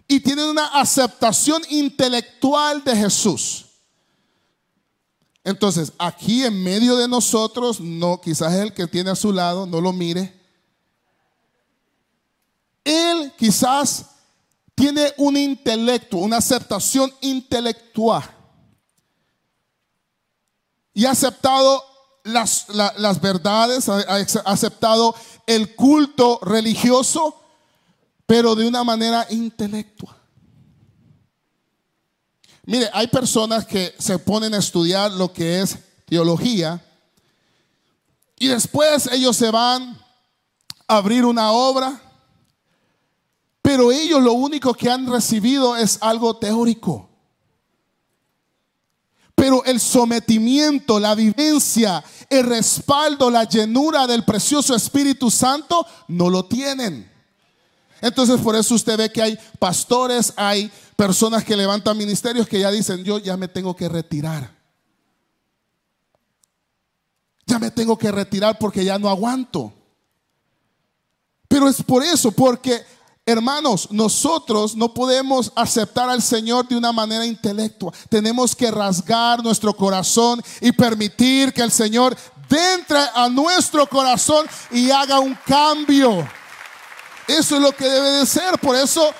y 0.07 0.19
tienen 0.19 0.45
una 0.45 0.67
aceptación 0.67 1.61
intelectual 1.69 2.83
de 2.83 2.95
Jesús. 2.95 3.65
Entonces, 5.43 5.93
aquí 5.97 6.43
en 6.43 6.63
medio 6.63 6.95
de 6.95 7.07
nosotros, 7.07 7.79
no, 7.79 8.19
quizás 8.19 8.53
el 8.53 8.73
que 8.73 8.87
tiene 8.87 9.11
a 9.11 9.15
su 9.15 9.31
lado, 9.31 9.65
no 9.65 9.79
lo 9.79 9.93
mire. 9.93 10.33
Él 12.83 13.33
quizás 13.37 14.05
tiene 14.75 15.13
un 15.17 15.37
intelecto, 15.37 16.17
una 16.17 16.37
aceptación 16.37 17.11
intelectual. 17.21 18.23
Y 20.93 21.05
ha 21.05 21.11
aceptado 21.11 21.83
las, 22.23 22.67
verdades, 23.21 23.89
ha 23.89 24.03
aceptado 24.45 25.15
el 25.47 25.75
culto 25.75 26.39
religioso, 26.41 27.41
pero 28.25 28.55
de 28.55 28.67
una 28.67 28.83
manera 28.83 29.25
intelectual. 29.29 30.15
Mire, 32.63 32.89
hay 32.93 33.07
personas 33.07 33.65
que 33.65 33.93
se 33.99 34.17
ponen 34.17 34.53
a 34.53 34.57
estudiar 34.57 35.11
lo 35.11 35.31
que 35.31 35.61
es 35.61 35.77
teología 36.05 36.83
y 38.37 38.47
después 38.47 39.07
ellos 39.11 39.37
se 39.37 39.51
van 39.51 39.97
a 40.87 40.97
abrir 40.97 41.25
una 41.25 41.51
obra, 41.51 42.01
pero 43.75 43.91
ellos 43.91 44.23
lo 44.23 44.31
único 44.31 44.73
que 44.73 44.89
han 44.89 45.05
recibido 45.05 45.75
es 45.75 45.97
algo 45.99 46.37
teórico. 46.37 47.09
Pero 49.35 49.65
el 49.65 49.81
sometimiento, 49.81 50.97
la 50.97 51.13
vivencia, 51.13 52.01
el 52.29 52.45
respaldo, 52.45 53.29
la 53.29 53.43
llenura 53.43 54.07
del 54.07 54.23
precioso 54.23 54.73
Espíritu 54.73 55.29
Santo 55.29 55.85
no 56.07 56.29
lo 56.29 56.45
tienen. 56.45 57.11
Entonces 57.99 58.39
por 58.39 58.55
eso 58.55 58.75
usted 58.75 58.97
ve 58.97 59.11
que 59.11 59.21
hay 59.21 59.37
pastores, 59.59 60.31
hay 60.37 60.71
personas 60.95 61.43
que 61.43 61.57
levantan 61.57 61.97
ministerios 61.97 62.47
que 62.47 62.61
ya 62.61 62.71
dicen, 62.71 63.03
yo 63.03 63.17
ya 63.17 63.35
me 63.35 63.49
tengo 63.49 63.75
que 63.75 63.89
retirar. 63.89 64.55
Ya 67.45 67.59
me 67.59 67.71
tengo 67.71 67.97
que 67.97 68.09
retirar 68.09 68.57
porque 68.57 68.85
ya 68.85 68.97
no 68.97 69.09
aguanto. 69.09 69.73
Pero 71.49 71.67
es 71.67 71.83
por 71.83 72.03
eso, 72.03 72.31
porque 72.31 72.95
hermanos, 73.25 73.89
nosotros 73.91 74.75
no 74.75 74.93
podemos 74.93 75.51
aceptar 75.55 76.09
al 76.09 76.21
Señor 76.21 76.67
de 76.67 76.77
una 76.77 76.91
manera 76.91 77.25
intelectual. 77.25 77.93
Tenemos 78.09 78.55
que 78.55 78.69
rasgar 78.69 79.43
nuestro 79.43 79.73
corazón 79.75 80.43
y 80.61 80.71
permitir 80.71 81.53
que 81.53 81.61
el 81.61 81.71
Señor 81.71 82.15
entre 82.55 82.99
a 83.13 83.29
nuestro 83.29 83.87
corazón 83.87 84.47
y 84.71 84.89
haga 84.91 85.19
un 85.19 85.37
cambio. 85.45 86.27
Eso 87.27 87.55
es 87.55 87.61
lo 87.61 87.71
que 87.71 87.85
debe 87.85 88.09
de 88.11 88.25
ser. 88.25 88.57
Por 88.59 88.75
eso 88.75 89.11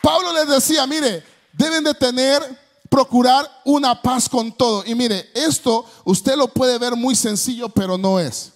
Pablo 0.00 0.32
les 0.32 0.48
decía, 0.48 0.86
mire, 0.86 1.24
deben 1.52 1.84
de 1.84 1.94
tener, 1.94 2.42
procurar 2.88 3.50
una 3.64 4.00
paz 4.00 4.28
con 4.28 4.52
todo. 4.52 4.84
Y 4.86 4.94
mire, 4.94 5.30
esto 5.34 5.84
usted 6.04 6.36
lo 6.36 6.48
puede 6.48 6.78
ver 6.78 6.94
muy 6.94 7.14
sencillo, 7.14 7.68
pero 7.68 7.98
no 7.98 8.20
es. 8.20 8.52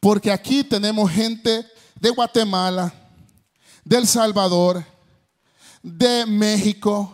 Porque 0.00 0.30
aquí 0.30 0.62
tenemos 0.62 1.10
gente 1.10 1.66
de 2.00 2.10
Guatemala, 2.10 2.92
del 3.84 4.06
Salvador, 4.06 4.84
de 5.82 6.26
México, 6.26 7.12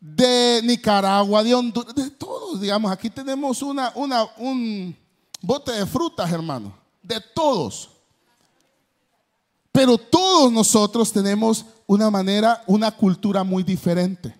de 0.00 0.60
Nicaragua, 0.62 1.42
de 1.42 1.54
Honduras, 1.54 1.94
de 1.94 2.10
todos, 2.10 2.60
digamos, 2.60 2.90
aquí 2.90 3.10
tenemos 3.10 3.62
una, 3.62 3.92
una, 3.94 4.26
un 4.36 4.96
bote 5.40 5.72
de 5.72 5.86
frutas, 5.86 6.30
hermano, 6.30 6.72
de 7.02 7.20
todos. 7.34 7.90
Pero 9.72 9.98
todos 9.98 10.50
nosotros 10.52 11.12
tenemos 11.12 11.64
una 11.86 12.10
manera, 12.10 12.62
una 12.66 12.90
cultura 12.90 13.44
muy 13.44 13.62
diferente. 13.62 14.34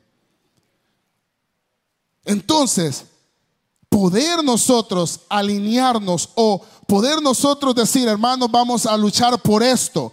Entonces, 2.24 3.04
poder 3.88 4.42
nosotros 4.42 5.20
alinearnos 5.28 6.30
o 6.34 6.60
poder 6.86 7.22
nosotros 7.22 7.74
decir, 7.74 8.08
hermanos, 8.08 8.50
vamos 8.50 8.86
a 8.86 8.96
luchar 8.96 9.40
por 9.40 9.62
esto, 9.62 10.12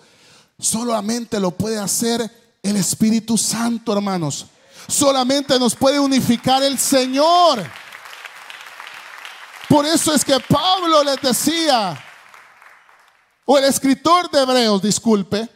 solamente 0.63 1.39
lo 1.39 1.51
puede 1.51 1.77
hacer 1.77 2.21
el 2.63 2.77
Espíritu 2.77 3.37
Santo, 3.37 3.91
hermanos. 3.91 4.45
Solamente 4.87 5.59
nos 5.59 5.75
puede 5.75 5.99
unificar 5.99 6.63
el 6.63 6.79
Señor. 6.79 7.63
Por 9.67 9.85
eso 9.85 10.13
es 10.13 10.23
que 10.23 10.39
Pablo 10.39 11.03
les 11.03 11.21
decía, 11.21 12.01
o 13.45 13.57
el 13.57 13.65
escritor 13.65 14.29
de 14.31 14.41
Hebreos, 14.41 14.81
disculpe, 14.81 15.49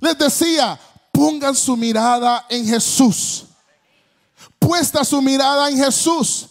les 0.00 0.18
decía, 0.18 0.78
pongan 1.12 1.54
su 1.54 1.76
mirada 1.76 2.46
en 2.48 2.66
Jesús. 2.66 3.44
Puesta 4.58 5.04
su 5.04 5.22
mirada 5.22 5.68
en 5.70 5.76
Jesús. 5.76 6.48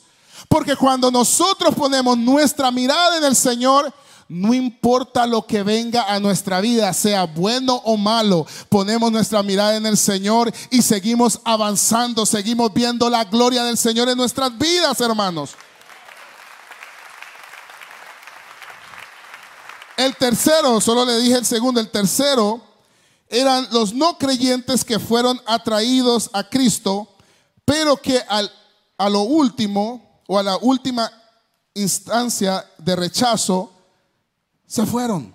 Porque 0.47 0.75
cuando 0.75 1.12
nosotros 1.12 1.75
ponemos 1.75 2.17
nuestra 2.17 2.71
mirada 2.71 3.17
en 3.17 3.25
el 3.25 3.35
Señor, 3.35 3.93
no 4.29 4.53
importa 4.53 5.25
lo 5.25 5.47
que 5.47 5.63
venga 5.63 6.03
a 6.03 6.19
nuestra 6.19 6.61
vida, 6.61 6.93
sea 6.93 7.23
bueno 7.25 7.81
o 7.83 7.97
malo, 7.97 8.45
ponemos 8.69 9.11
nuestra 9.11 9.41
mirada 9.41 9.75
en 9.75 9.87
el 9.87 9.97
Señor 9.97 10.53
y 10.69 10.83
seguimos 10.83 11.41
avanzando, 11.43 12.27
seguimos 12.27 12.71
viendo 12.71 13.09
la 13.09 13.23
gloria 13.23 13.63
del 13.63 13.75
Señor 13.75 14.07
en 14.07 14.17
nuestras 14.17 14.55
vidas, 14.55 15.01
hermanos. 15.01 15.55
El 19.97 20.15
tercero, 20.15 20.79
solo 20.79 21.05
le 21.05 21.17
dije 21.17 21.35
el 21.35 21.45
segundo, 21.45 21.79
el 21.79 21.89
tercero 21.89 22.61
eran 23.29 23.67
los 23.71 23.95
no 23.95 24.19
creyentes 24.19 24.85
que 24.85 24.99
fueron 24.99 25.41
atraídos 25.47 26.29
a 26.33 26.47
Cristo, 26.47 27.15
pero 27.65 27.97
que 27.97 28.21
al, 28.29 28.51
a 28.95 29.09
lo 29.09 29.21
último 29.21 30.21
o 30.27 30.37
a 30.37 30.43
la 30.43 30.55
última 30.57 31.11
instancia 31.73 32.63
de 32.77 32.95
rechazo 32.95 33.78
se 34.69 34.86
fueron. 34.86 35.34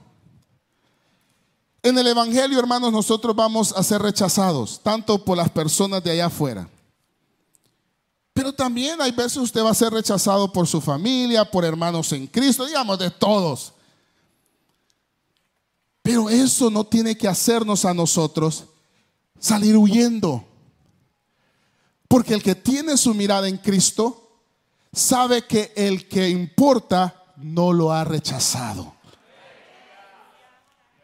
En 1.83 1.99
el 1.99 2.07
Evangelio, 2.07 2.59
hermanos, 2.59 2.93
nosotros 2.93 3.35
vamos 3.35 3.73
a 3.73 3.83
ser 3.83 4.01
rechazados, 4.01 4.81
tanto 4.83 5.23
por 5.23 5.37
las 5.37 5.51
personas 5.51 6.03
de 6.03 6.13
allá 6.13 6.27
afuera. 6.27 6.71
Pero 8.33 8.53
también 8.53 9.03
hay 9.03 9.11
veces 9.11 9.37
usted 9.37 9.63
va 9.63 9.71
a 9.71 9.75
ser 9.75 9.93
rechazado 9.93 10.51
por 10.51 10.67
su 10.67 10.81
familia, 10.81 11.45
por 11.45 11.65
hermanos 11.65 12.13
en 12.13 12.29
Cristo, 12.29 12.65
digamos 12.65 12.99
de 12.99 13.11
todos. 13.11 13.73
Pero 16.01 16.31
eso 16.31 16.71
no 16.71 16.85
tiene 16.85 17.17
que 17.17 17.29
hacernos 17.29 17.85
a 17.85 17.93
nosotros 17.93 18.65
salir 19.39 19.77
huyendo. 19.77 20.45
Porque 22.07 22.35
el 22.35 22.43
que 22.43 22.55
tiene 22.55 22.97
su 22.97 23.13
mirada 23.15 23.49
en 23.49 23.59
Cristo 23.59 24.39
sabe 24.93 25.45
que 25.45 25.73
el 25.75 26.09
que 26.09 26.29
importa 26.29 27.25
no 27.37 27.73
lo 27.73 27.93
ha 27.93 28.05
rechazado 28.05 28.95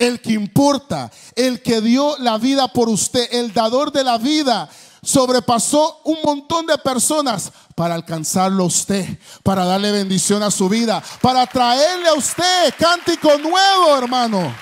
el 0.00 0.20
que 0.20 0.32
importa, 0.32 1.12
el 1.36 1.62
que 1.62 1.80
dio 1.82 2.16
la 2.18 2.38
vida 2.38 2.72
por 2.72 2.88
usted, 2.88 3.28
el 3.32 3.52
dador 3.52 3.92
de 3.92 4.02
la 4.02 4.16
vida, 4.16 4.68
sobrepasó 5.02 6.00
un 6.04 6.16
montón 6.24 6.66
de 6.66 6.76
personas 6.78 7.52
para 7.74 7.94
alcanzarlo 7.94 8.64
a 8.64 8.66
usted, 8.66 9.06
para 9.42 9.64
darle 9.66 9.92
bendición 9.92 10.42
a 10.42 10.50
su 10.50 10.70
vida, 10.70 11.02
para 11.20 11.46
traerle 11.46 12.08
a 12.08 12.14
usted 12.14 12.74
cántico 12.78 13.36
nuevo, 13.38 13.96
hermano. 13.96 14.54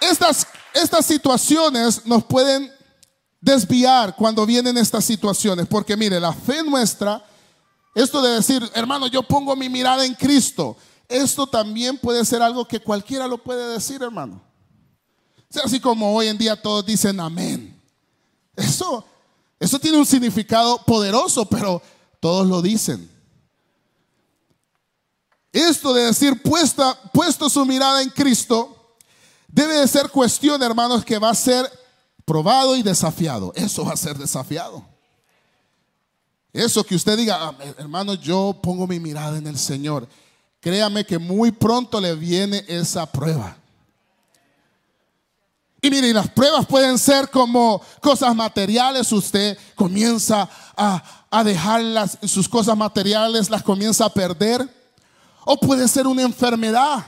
Estas, 0.00 0.46
estas 0.72 1.04
situaciones 1.04 2.06
nos 2.06 2.24
pueden 2.24 2.72
desviar 3.40 4.14
cuando 4.14 4.46
vienen 4.46 4.78
estas 4.78 5.04
situaciones, 5.04 5.66
porque 5.66 5.96
mire, 5.96 6.20
la 6.20 6.32
fe 6.32 6.62
nuestra, 6.62 7.24
esto 7.96 8.22
de 8.22 8.36
decir, 8.36 8.70
hermano, 8.74 9.08
yo 9.08 9.24
pongo 9.24 9.56
mi 9.56 9.68
mirada 9.68 10.04
en 10.04 10.14
Cristo, 10.14 10.76
esto 11.08 11.46
también 11.46 11.98
puede 11.98 12.24
ser 12.24 12.42
algo 12.42 12.66
que 12.66 12.80
cualquiera 12.80 13.28
lo 13.28 13.42
puede 13.42 13.74
decir, 13.74 14.02
hermano. 14.02 14.42
así 15.62 15.78
como 15.78 16.14
hoy 16.14 16.28
en 16.28 16.38
día 16.38 16.60
todos 16.60 16.84
dicen 16.84 17.20
amén. 17.20 17.80
Eso, 18.56 19.04
eso 19.58 19.78
tiene 19.78 19.98
un 19.98 20.06
significado 20.06 20.78
poderoso, 20.84 21.44
pero 21.46 21.82
todos 22.20 22.46
lo 22.46 22.62
dicen. 22.62 23.10
Esto 25.52 25.94
de 25.94 26.06
decir 26.06 26.42
puesta, 26.42 26.98
puesto 27.12 27.48
su 27.48 27.64
mirada 27.64 28.02
en 28.02 28.10
Cristo, 28.10 28.96
debe 29.46 29.74
de 29.74 29.86
ser 29.86 30.10
cuestión, 30.10 30.62
hermanos, 30.62 31.04
que 31.04 31.18
va 31.18 31.30
a 31.30 31.34
ser 31.34 31.70
probado 32.24 32.76
y 32.76 32.82
desafiado. 32.82 33.52
Eso 33.54 33.84
va 33.84 33.92
a 33.92 33.96
ser 33.96 34.18
desafiado. 34.18 34.84
Eso 36.52 36.84
que 36.84 36.94
usted 36.94 37.16
diga, 37.16 37.36
ah, 37.40 37.56
hermano, 37.78 38.14
yo 38.14 38.58
pongo 38.62 38.86
mi 38.86 38.98
mirada 38.98 39.38
en 39.38 39.46
el 39.46 39.58
Señor 39.58 40.08
créame 40.64 41.04
que 41.04 41.18
muy 41.18 41.52
pronto 41.52 42.00
le 42.00 42.14
viene 42.14 42.64
esa 42.66 43.04
prueba. 43.04 43.54
Y 45.82 45.90
mire, 45.90 46.10
las 46.14 46.30
pruebas 46.30 46.64
pueden 46.64 46.98
ser 46.98 47.28
como 47.28 47.82
cosas 48.00 48.34
materiales. 48.34 49.12
Usted 49.12 49.58
comienza 49.74 50.48
a, 50.74 51.26
a 51.30 51.44
dejar 51.44 51.82
sus 52.22 52.48
cosas 52.48 52.78
materiales, 52.78 53.50
las 53.50 53.62
comienza 53.62 54.06
a 54.06 54.08
perder. 54.08 54.66
O 55.44 55.58
puede 55.58 55.86
ser 55.86 56.06
una 56.06 56.22
enfermedad. 56.22 57.04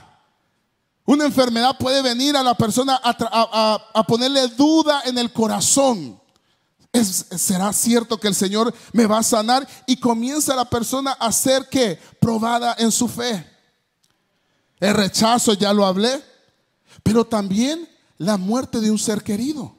Una 1.03 1.25
enfermedad 1.25 1.75
puede 1.79 2.03
venir 2.03 2.37
a 2.37 2.43
la 2.43 2.53
persona 2.53 3.01
a, 3.03 3.81
a 3.91 4.03
ponerle 4.03 4.49
duda 4.49 5.01
en 5.05 5.17
el 5.17 5.33
corazón. 5.33 6.21
¿Será 6.93 7.71
cierto 7.73 8.19
que 8.19 8.27
el 8.27 8.35
Señor 8.35 8.73
me 8.93 9.05
va 9.05 9.19
a 9.19 9.23
sanar? 9.23 9.67
Y 9.85 9.97
comienza 9.97 10.55
la 10.55 10.65
persona 10.65 11.11
a 11.13 11.31
ser 11.31 11.67
que 11.69 11.99
probada 12.19 12.75
en 12.79 12.91
su 12.91 13.07
fe. 13.07 13.45
El 14.79 14.93
rechazo 14.93 15.53
ya 15.53 15.73
lo 15.73 15.85
hablé, 15.85 16.23
pero 17.03 17.25
también 17.25 17.87
la 18.17 18.37
muerte 18.37 18.79
de 18.79 18.91
un 18.91 18.99
ser 18.99 19.23
querido. 19.23 19.75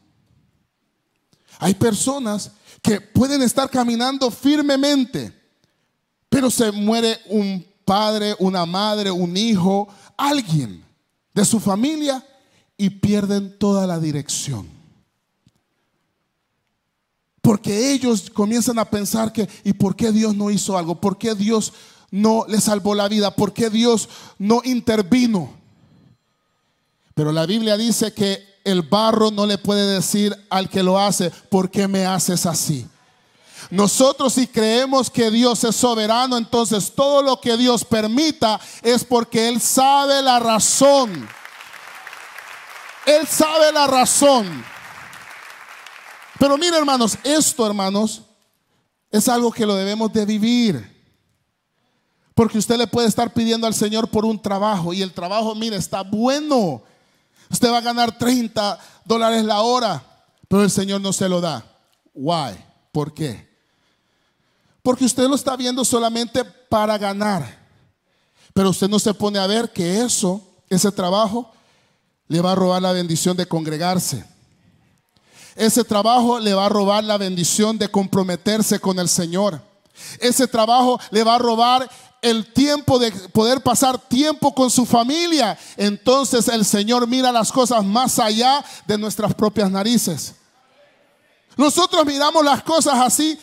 Hay 1.58 1.74
personas 1.74 2.52
que 2.82 3.00
pueden 3.00 3.42
estar 3.42 3.68
caminando 3.68 4.30
firmemente, 4.30 5.32
pero 6.28 6.50
se 6.50 6.70
muere 6.70 7.20
un 7.26 7.66
padre, 7.84 8.36
una 8.38 8.64
madre, 8.66 9.10
un 9.10 9.36
hijo, 9.36 9.88
alguien 10.16 10.84
de 11.34 11.44
su 11.44 11.58
familia 11.58 12.24
y 12.76 12.90
pierden 12.90 13.58
toda 13.58 13.86
la 13.86 13.98
dirección. 13.98 14.77
Porque 17.40 17.92
ellos 17.92 18.30
comienzan 18.30 18.78
a 18.78 18.84
pensar 18.84 19.32
que, 19.32 19.48
¿y 19.64 19.72
por 19.72 19.96
qué 19.96 20.12
Dios 20.12 20.34
no 20.34 20.50
hizo 20.50 20.76
algo? 20.76 21.00
¿Por 21.00 21.18
qué 21.18 21.34
Dios 21.34 21.72
no 22.10 22.44
le 22.48 22.60
salvó 22.60 22.94
la 22.94 23.08
vida? 23.08 23.34
¿Por 23.34 23.52
qué 23.52 23.70
Dios 23.70 24.08
no 24.38 24.60
intervino? 24.64 25.50
Pero 27.14 27.32
la 27.32 27.46
Biblia 27.46 27.76
dice 27.76 28.12
que 28.12 28.46
el 28.64 28.82
barro 28.82 29.30
no 29.30 29.46
le 29.46 29.58
puede 29.58 29.94
decir 29.94 30.36
al 30.50 30.68
que 30.68 30.82
lo 30.82 30.98
hace, 30.98 31.30
¿por 31.30 31.70
qué 31.70 31.88
me 31.88 32.04
haces 32.04 32.44
así? 32.46 32.86
Nosotros 33.70 34.34
si 34.34 34.46
creemos 34.46 35.10
que 35.10 35.30
Dios 35.30 35.62
es 35.64 35.76
soberano, 35.76 36.36
entonces 36.36 36.92
todo 36.94 37.22
lo 37.22 37.40
que 37.40 37.56
Dios 37.56 37.84
permita 37.84 38.60
es 38.82 39.04
porque 39.04 39.48
Él 39.48 39.60
sabe 39.60 40.22
la 40.22 40.38
razón. 40.38 41.28
Él 43.04 43.26
sabe 43.26 43.72
la 43.72 43.86
razón. 43.86 44.64
Pero 46.38 46.56
mire 46.56 46.76
hermanos, 46.76 47.18
esto 47.24 47.66
hermanos 47.66 48.22
es 49.10 49.28
algo 49.28 49.50
que 49.50 49.66
lo 49.66 49.74
debemos 49.74 50.12
de 50.12 50.24
vivir. 50.24 50.98
Porque 52.34 52.58
usted 52.58 52.76
le 52.76 52.86
puede 52.86 53.08
estar 53.08 53.32
pidiendo 53.32 53.66
al 53.66 53.74
Señor 53.74 54.08
por 54.08 54.24
un 54.24 54.40
trabajo 54.40 54.94
y 54.94 55.02
el 55.02 55.12
trabajo, 55.12 55.54
mire, 55.56 55.76
está 55.76 56.02
bueno. 56.02 56.82
Usted 57.50 57.70
va 57.70 57.78
a 57.78 57.82
ganar 57.82 58.16
30 58.16 58.78
dólares 59.04 59.44
la 59.44 59.62
hora, 59.62 60.02
pero 60.46 60.62
el 60.62 60.70
Señor 60.70 61.00
no 61.00 61.12
se 61.12 61.28
lo 61.28 61.40
da. 61.40 61.64
Why? 62.14 62.54
¿Por 62.92 63.12
qué? 63.12 63.48
Porque 64.82 65.04
usted 65.04 65.26
lo 65.26 65.34
está 65.34 65.56
viendo 65.56 65.84
solamente 65.84 66.44
para 66.44 66.96
ganar. 66.96 67.58
Pero 68.54 68.70
usted 68.70 68.88
no 68.88 69.00
se 69.00 69.12
pone 69.12 69.40
a 69.40 69.46
ver 69.46 69.72
que 69.72 70.00
eso, 70.02 70.40
ese 70.68 70.92
trabajo, 70.92 71.50
le 72.28 72.40
va 72.40 72.52
a 72.52 72.54
robar 72.54 72.82
la 72.82 72.92
bendición 72.92 73.36
de 73.36 73.46
congregarse 73.46 74.24
ese 75.58 75.82
trabajo 75.82 76.38
le 76.38 76.54
va 76.54 76.66
a 76.66 76.68
robar 76.68 77.02
la 77.02 77.18
bendición 77.18 77.76
de 77.76 77.88
comprometerse 77.88 78.78
con 78.78 78.98
el 78.98 79.08
Señor. 79.08 79.60
Ese 80.20 80.46
trabajo 80.46 81.00
le 81.10 81.24
va 81.24 81.34
a 81.34 81.38
robar 81.38 81.90
el 82.22 82.52
tiempo 82.52 82.98
de 82.98 83.10
poder 83.10 83.60
pasar 83.60 83.98
tiempo 83.98 84.54
con 84.54 84.70
su 84.70 84.86
familia. 84.86 85.58
Entonces 85.76 86.46
el 86.48 86.64
Señor 86.64 87.06
mira 87.08 87.32
las 87.32 87.50
cosas 87.50 87.84
más 87.84 88.18
allá 88.18 88.64
de 88.86 88.98
nuestras 88.98 89.34
propias 89.34 89.70
narices. 89.70 90.34
Nosotros 91.56 92.06
miramos 92.06 92.44
las 92.44 92.62
cosas 92.62 92.94
así 93.00 93.36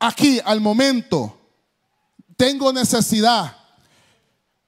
aquí 0.00 0.40
al 0.44 0.60
momento. 0.60 1.38
Tengo 2.36 2.72
necesidad. 2.72 3.56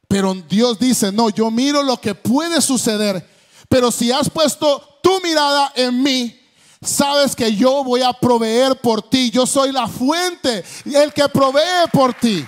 Pero 0.07 0.33
Dios 0.49 0.79
dice, 0.79 1.11
no, 1.11 1.29
yo 1.29 1.51
miro 1.51 1.83
lo 1.83 2.01
que 2.01 2.15
puede 2.15 2.63
suceder. 2.63 3.29
Pero 3.69 3.91
si 3.91 4.13
has 4.13 4.31
puesto 4.31 5.01
tu 5.03 5.21
mirada 5.21 5.73
en 5.75 6.03
mí, 6.03 6.39
sabes 6.81 7.35
que 7.35 7.55
yo 7.55 7.83
voy 7.85 8.03
a 8.03 8.13
proveer 8.13 8.77
por 8.77 9.03
ti. 9.03 9.31
Yo 9.31 9.47
soy 9.47 9.73
la 9.73 9.89
fuente 9.89 10.65
y 10.85 10.95
el 10.95 11.13
que 11.13 11.29
provee 11.29 11.89
por 11.93 12.15
ti. 12.15 12.47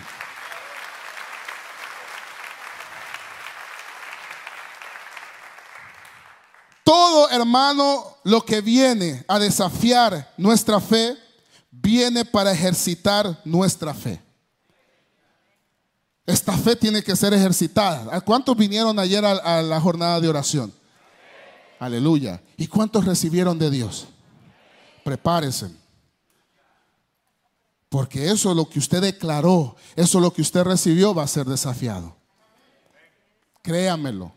Todo 6.84 7.30
hermano, 7.30 8.18
lo 8.24 8.44
que 8.44 8.60
viene 8.60 9.24
a 9.28 9.38
desafiar 9.38 10.32
nuestra 10.36 10.80
fe, 10.80 11.16
viene 11.70 12.24
para 12.24 12.50
ejercitar 12.50 13.40
nuestra 13.44 13.94
fe. 13.94 14.20
Esta 16.26 16.52
fe 16.56 16.76
tiene 16.76 17.02
que 17.02 17.16
ser 17.16 17.32
ejercitada. 17.34 18.20
¿Cuántos 18.20 18.56
vinieron 18.56 18.98
ayer 18.98 19.24
a, 19.24 19.62
la 19.62 19.80
jornada 19.80 20.20
de 20.20 20.28
oración? 20.28 20.72
Aleluya. 21.78 22.42
¿Y 22.56 22.66
cuántos 22.66 23.04
recibieron 23.04 23.58
de 23.58 23.70
Dios? 23.70 24.08
Prepárense. 25.02 25.70
Porque 27.88 28.30
eso 28.30 28.54
lo 28.54 28.68
que 28.68 28.78
usted 28.78 29.02
declaró, 29.02 29.76
eso 29.96 30.20
lo 30.20 30.32
que 30.32 30.42
usted 30.42 30.62
recibió 30.62 31.12
va 31.12 31.24
a 31.24 31.28
ser 31.28 31.44
desafiado. 31.46 32.16
Créamelo. 33.62 34.32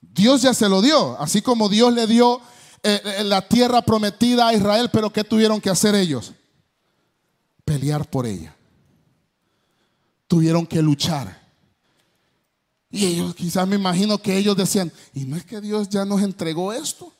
Dios 0.00 0.42
ya 0.42 0.52
se 0.52 0.68
lo 0.68 0.82
dio, 0.82 1.18
así 1.18 1.40
como 1.40 1.68
Dios 1.68 1.92
le 1.94 2.06
dio 2.06 2.40
eh, 2.82 3.00
eh, 3.04 3.24
la 3.24 3.46
tierra 3.46 3.82
prometida 3.82 4.48
a 4.48 4.54
Israel, 4.54 4.90
pero 4.92 5.10
¿qué 5.10 5.24
tuvieron 5.24 5.60
que 5.60 5.70
hacer 5.70 5.94
ellos? 5.94 6.32
Pelear 7.64 8.08
por 8.08 8.26
ella. 8.26 8.54
Tuvieron 10.26 10.66
que 10.66 10.82
luchar. 10.82 11.48
Y 12.90 13.06
ellos 13.06 13.34
quizás 13.34 13.66
me 13.66 13.76
imagino 13.76 14.18
que 14.18 14.36
ellos 14.36 14.56
decían, 14.56 14.92
¿y 15.14 15.24
no 15.24 15.36
es 15.36 15.44
que 15.44 15.60
Dios 15.60 15.88
ya 15.88 16.04
nos 16.04 16.22
entregó 16.22 16.72
esto? 16.72 17.12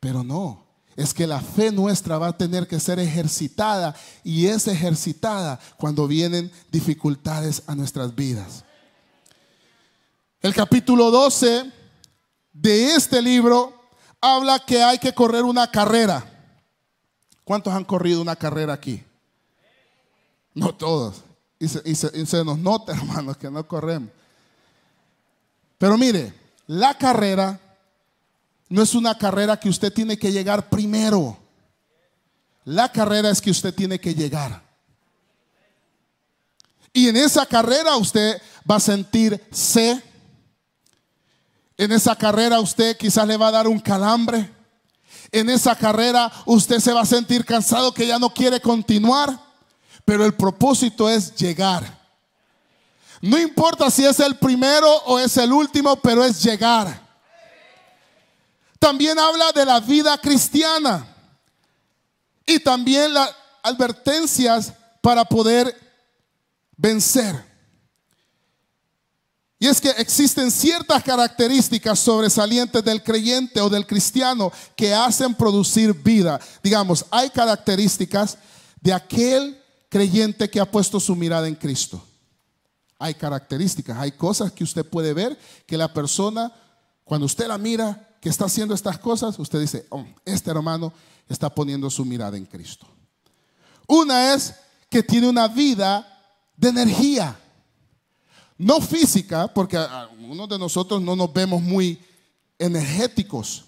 Pero 0.00 0.22
no, 0.22 0.64
es 0.96 1.14
que 1.14 1.26
la 1.26 1.40
fe 1.40 1.70
nuestra 1.70 2.18
va 2.18 2.28
a 2.28 2.36
tener 2.36 2.66
que 2.66 2.80
ser 2.80 2.98
ejercitada 2.98 3.94
y 4.24 4.46
es 4.46 4.66
ejercitada 4.66 5.60
cuando 5.76 6.06
vienen 6.06 6.50
dificultades 6.70 7.62
a 7.66 7.74
nuestras 7.74 8.14
vidas. 8.14 8.64
El 10.40 10.54
capítulo 10.54 11.10
12 11.10 11.72
de 12.52 12.94
este 12.94 13.22
libro 13.22 13.72
habla 14.20 14.58
que 14.58 14.82
hay 14.82 14.98
que 14.98 15.12
correr 15.12 15.44
una 15.44 15.70
carrera. 15.70 16.24
¿Cuántos 17.44 17.72
han 17.72 17.84
corrido 17.84 18.20
una 18.20 18.36
carrera 18.36 18.72
aquí? 18.72 19.02
No 20.54 20.74
todos. 20.74 21.22
Y 21.60 21.68
se, 21.68 22.44
nos 22.44 22.58
nota, 22.58 22.92
hermanos, 22.96 23.36
que 23.36 23.50
no 23.50 23.66
corremos. 23.66 24.10
Pero 25.78 25.96
mire, 25.96 26.34
la 26.66 26.96
carrera 26.98 27.58
no 28.68 28.82
es 28.82 28.94
una 28.94 29.16
carrera 29.16 29.58
que 29.58 29.68
usted 29.68 29.92
tiene 29.92 30.18
que 30.18 30.30
llegar 30.30 30.68
primero. 30.68 31.38
La 32.64 32.92
carrera 32.92 33.30
es 33.30 33.40
que 33.40 33.50
usted 33.50 33.74
tiene 33.74 33.98
que 33.98 34.14
llegar. 34.14 34.62
Y 36.92 37.08
en 37.08 37.16
esa 37.16 37.46
carrera 37.46 37.96
usted 37.96 38.40
va 38.70 38.76
a 38.76 38.80
sentir 38.80 39.42
sed. 39.50 40.02
En 41.78 41.92
esa 41.92 42.14
carrera 42.14 42.60
usted 42.60 42.96
quizás 42.96 43.26
le 43.26 43.36
va 43.36 43.48
a 43.48 43.52
dar 43.52 43.68
un 43.68 43.78
calambre. 43.78 44.52
En 45.32 45.48
esa 45.48 45.74
carrera 45.76 46.30
usted 46.44 46.78
se 46.80 46.92
va 46.92 47.02
a 47.02 47.06
sentir 47.06 47.44
cansado 47.44 47.94
que 47.94 48.06
ya 48.06 48.18
no 48.18 48.34
quiere 48.34 48.60
continuar. 48.60 49.38
Pero 50.04 50.24
el 50.24 50.34
propósito 50.34 51.08
es 51.08 51.34
llegar. 51.36 51.98
No 53.20 53.38
importa 53.38 53.90
si 53.90 54.04
es 54.04 54.20
el 54.20 54.36
primero 54.36 54.90
o 55.06 55.18
es 55.18 55.36
el 55.38 55.52
último, 55.52 55.96
pero 55.96 56.24
es 56.24 56.42
llegar. 56.42 57.07
También 58.78 59.18
habla 59.18 59.52
de 59.52 59.64
la 59.64 59.80
vida 59.80 60.16
cristiana 60.18 61.06
y 62.46 62.60
también 62.60 63.12
las 63.12 63.34
advertencias 63.62 64.72
para 65.02 65.24
poder 65.24 65.74
vencer. 66.76 67.48
Y 69.60 69.66
es 69.66 69.80
que 69.80 69.90
existen 69.90 70.52
ciertas 70.52 71.02
características 71.02 71.98
sobresalientes 71.98 72.84
del 72.84 73.02
creyente 73.02 73.60
o 73.60 73.68
del 73.68 73.86
cristiano 73.86 74.52
que 74.76 74.94
hacen 74.94 75.34
producir 75.34 75.92
vida. 75.92 76.40
Digamos, 76.62 77.04
hay 77.10 77.28
características 77.30 78.38
de 78.80 78.92
aquel 78.92 79.60
creyente 79.88 80.48
que 80.48 80.60
ha 80.60 80.70
puesto 80.70 81.00
su 81.00 81.16
mirada 81.16 81.48
en 81.48 81.56
Cristo. 81.56 82.00
Hay 83.00 83.14
características, 83.14 83.98
hay 83.98 84.12
cosas 84.12 84.52
que 84.52 84.62
usted 84.62 84.84
puede 84.84 85.12
ver 85.12 85.36
que 85.66 85.76
la 85.76 85.92
persona, 85.92 86.52
cuando 87.04 87.26
usted 87.26 87.48
la 87.48 87.58
mira, 87.58 88.07
que 88.20 88.28
está 88.28 88.46
haciendo 88.46 88.74
estas 88.74 88.98
cosas, 88.98 89.38
usted 89.38 89.60
dice, 89.60 89.86
oh, 89.90 90.04
este 90.24 90.50
hermano 90.50 90.92
está 91.28 91.54
poniendo 91.54 91.88
su 91.90 92.04
mirada 92.04 92.36
en 92.36 92.46
Cristo. 92.46 92.86
Una 93.86 94.34
es 94.34 94.54
que 94.90 95.02
tiene 95.02 95.28
una 95.28 95.48
vida 95.48 96.06
de 96.56 96.68
energía, 96.68 97.38
no 98.56 98.80
física, 98.80 99.46
porque 99.52 99.76
algunos 99.76 100.48
de 100.48 100.58
nosotros 100.58 101.00
no 101.00 101.14
nos 101.14 101.32
vemos 101.32 101.62
muy 101.62 102.02
energéticos, 102.58 103.66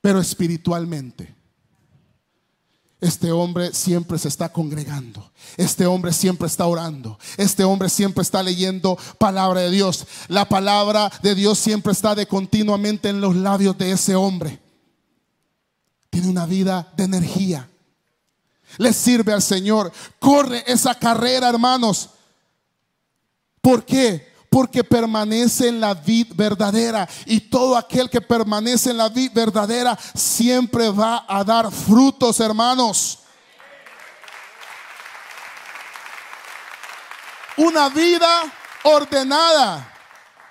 pero 0.00 0.20
espiritualmente. 0.20 1.35
Este 3.00 3.30
hombre 3.30 3.74
siempre 3.74 4.18
se 4.18 4.28
está 4.28 4.50
congregando. 4.50 5.30
Este 5.56 5.86
hombre 5.86 6.12
siempre 6.12 6.46
está 6.46 6.66
orando. 6.66 7.18
Este 7.36 7.62
hombre 7.62 7.90
siempre 7.90 8.22
está 8.22 8.42
leyendo 8.42 8.98
palabra 9.18 9.60
de 9.60 9.70
Dios. 9.70 10.06
La 10.28 10.48
palabra 10.48 11.12
de 11.22 11.34
Dios 11.34 11.58
siempre 11.58 11.92
está 11.92 12.14
de 12.14 12.26
continuamente 12.26 13.10
en 13.10 13.20
los 13.20 13.36
labios 13.36 13.76
de 13.76 13.92
ese 13.92 14.14
hombre. 14.14 14.60
Tiene 16.08 16.28
una 16.28 16.46
vida 16.46 16.90
de 16.96 17.04
energía. 17.04 17.68
Le 18.78 18.94
sirve 18.94 19.32
al 19.32 19.42
Señor. 19.42 19.92
Corre 20.18 20.64
esa 20.66 20.94
carrera, 20.94 21.50
hermanos. 21.50 22.10
¿Por 23.60 23.84
qué? 23.84 24.35
Porque 24.56 24.82
permanece 24.82 25.68
en 25.68 25.82
la 25.82 25.92
vida 25.92 26.30
verdadera. 26.34 27.06
Y 27.26 27.40
todo 27.40 27.76
aquel 27.76 28.08
que 28.08 28.22
permanece 28.22 28.88
en 28.88 28.96
la 28.96 29.10
vida 29.10 29.30
verdadera 29.34 29.98
siempre 30.14 30.88
va 30.88 31.26
a 31.28 31.44
dar 31.44 31.70
frutos, 31.70 32.40
hermanos. 32.40 33.18
Una 37.58 37.90
vida 37.90 38.50
ordenada. 38.84 39.92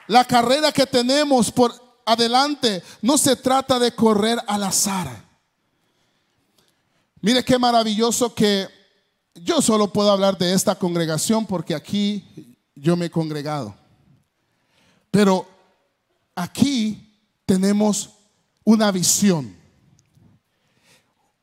La 0.05 0.23
carrera 0.23 0.71
que 0.71 0.85
tenemos 0.85 1.51
por 1.51 1.73
adelante 2.05 2.83
no 3.01 3.17
se 3.17 3.35
trata 3.35 3.79
de 3.79 3.95
correr 3.95 4.37
al 4.45 4.65
azar. 4.65 5.09
Mire 7.21 7.43
qué 7.43 7.57
maravilloso 7.57 8.35
que 8.35 8.67
yo 9.33 9.63
solo 9.63 9.91
puedo 9.91 10.11
hablar 10.11 10.37
de 10.37 10.53
esta 10.53 10.75
congregación 10.75 11.47
porque 11.47 11.73
aquí 11.73 12.55
yo 12.75 12.95
me 12.95 13.07
he 13.07 13.09
congregado. 13.09 13.75
Pero 15.15 15.47
aquí 16.35 17.17
tenemos 17.45 18.09
una 18.65 18.91
visión, 18.91 19.55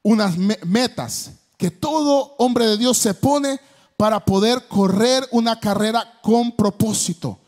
unas 0.02 0.36
metas 0.36 1.30
que 1.56 1.70
todo 1.70 2.34
hombre 2.36 2.66
de 2.66 2.76
Dios 2.76 2.98
se 2.98 3.14
pone 3.14 3.58
para 3.96 4.22
poder 4.22 4.68
correr 4.68 5.26
una 5.30 5.58
carrera 5.58 6.20
con 6.20 6.52
propósito. 6.54 7.38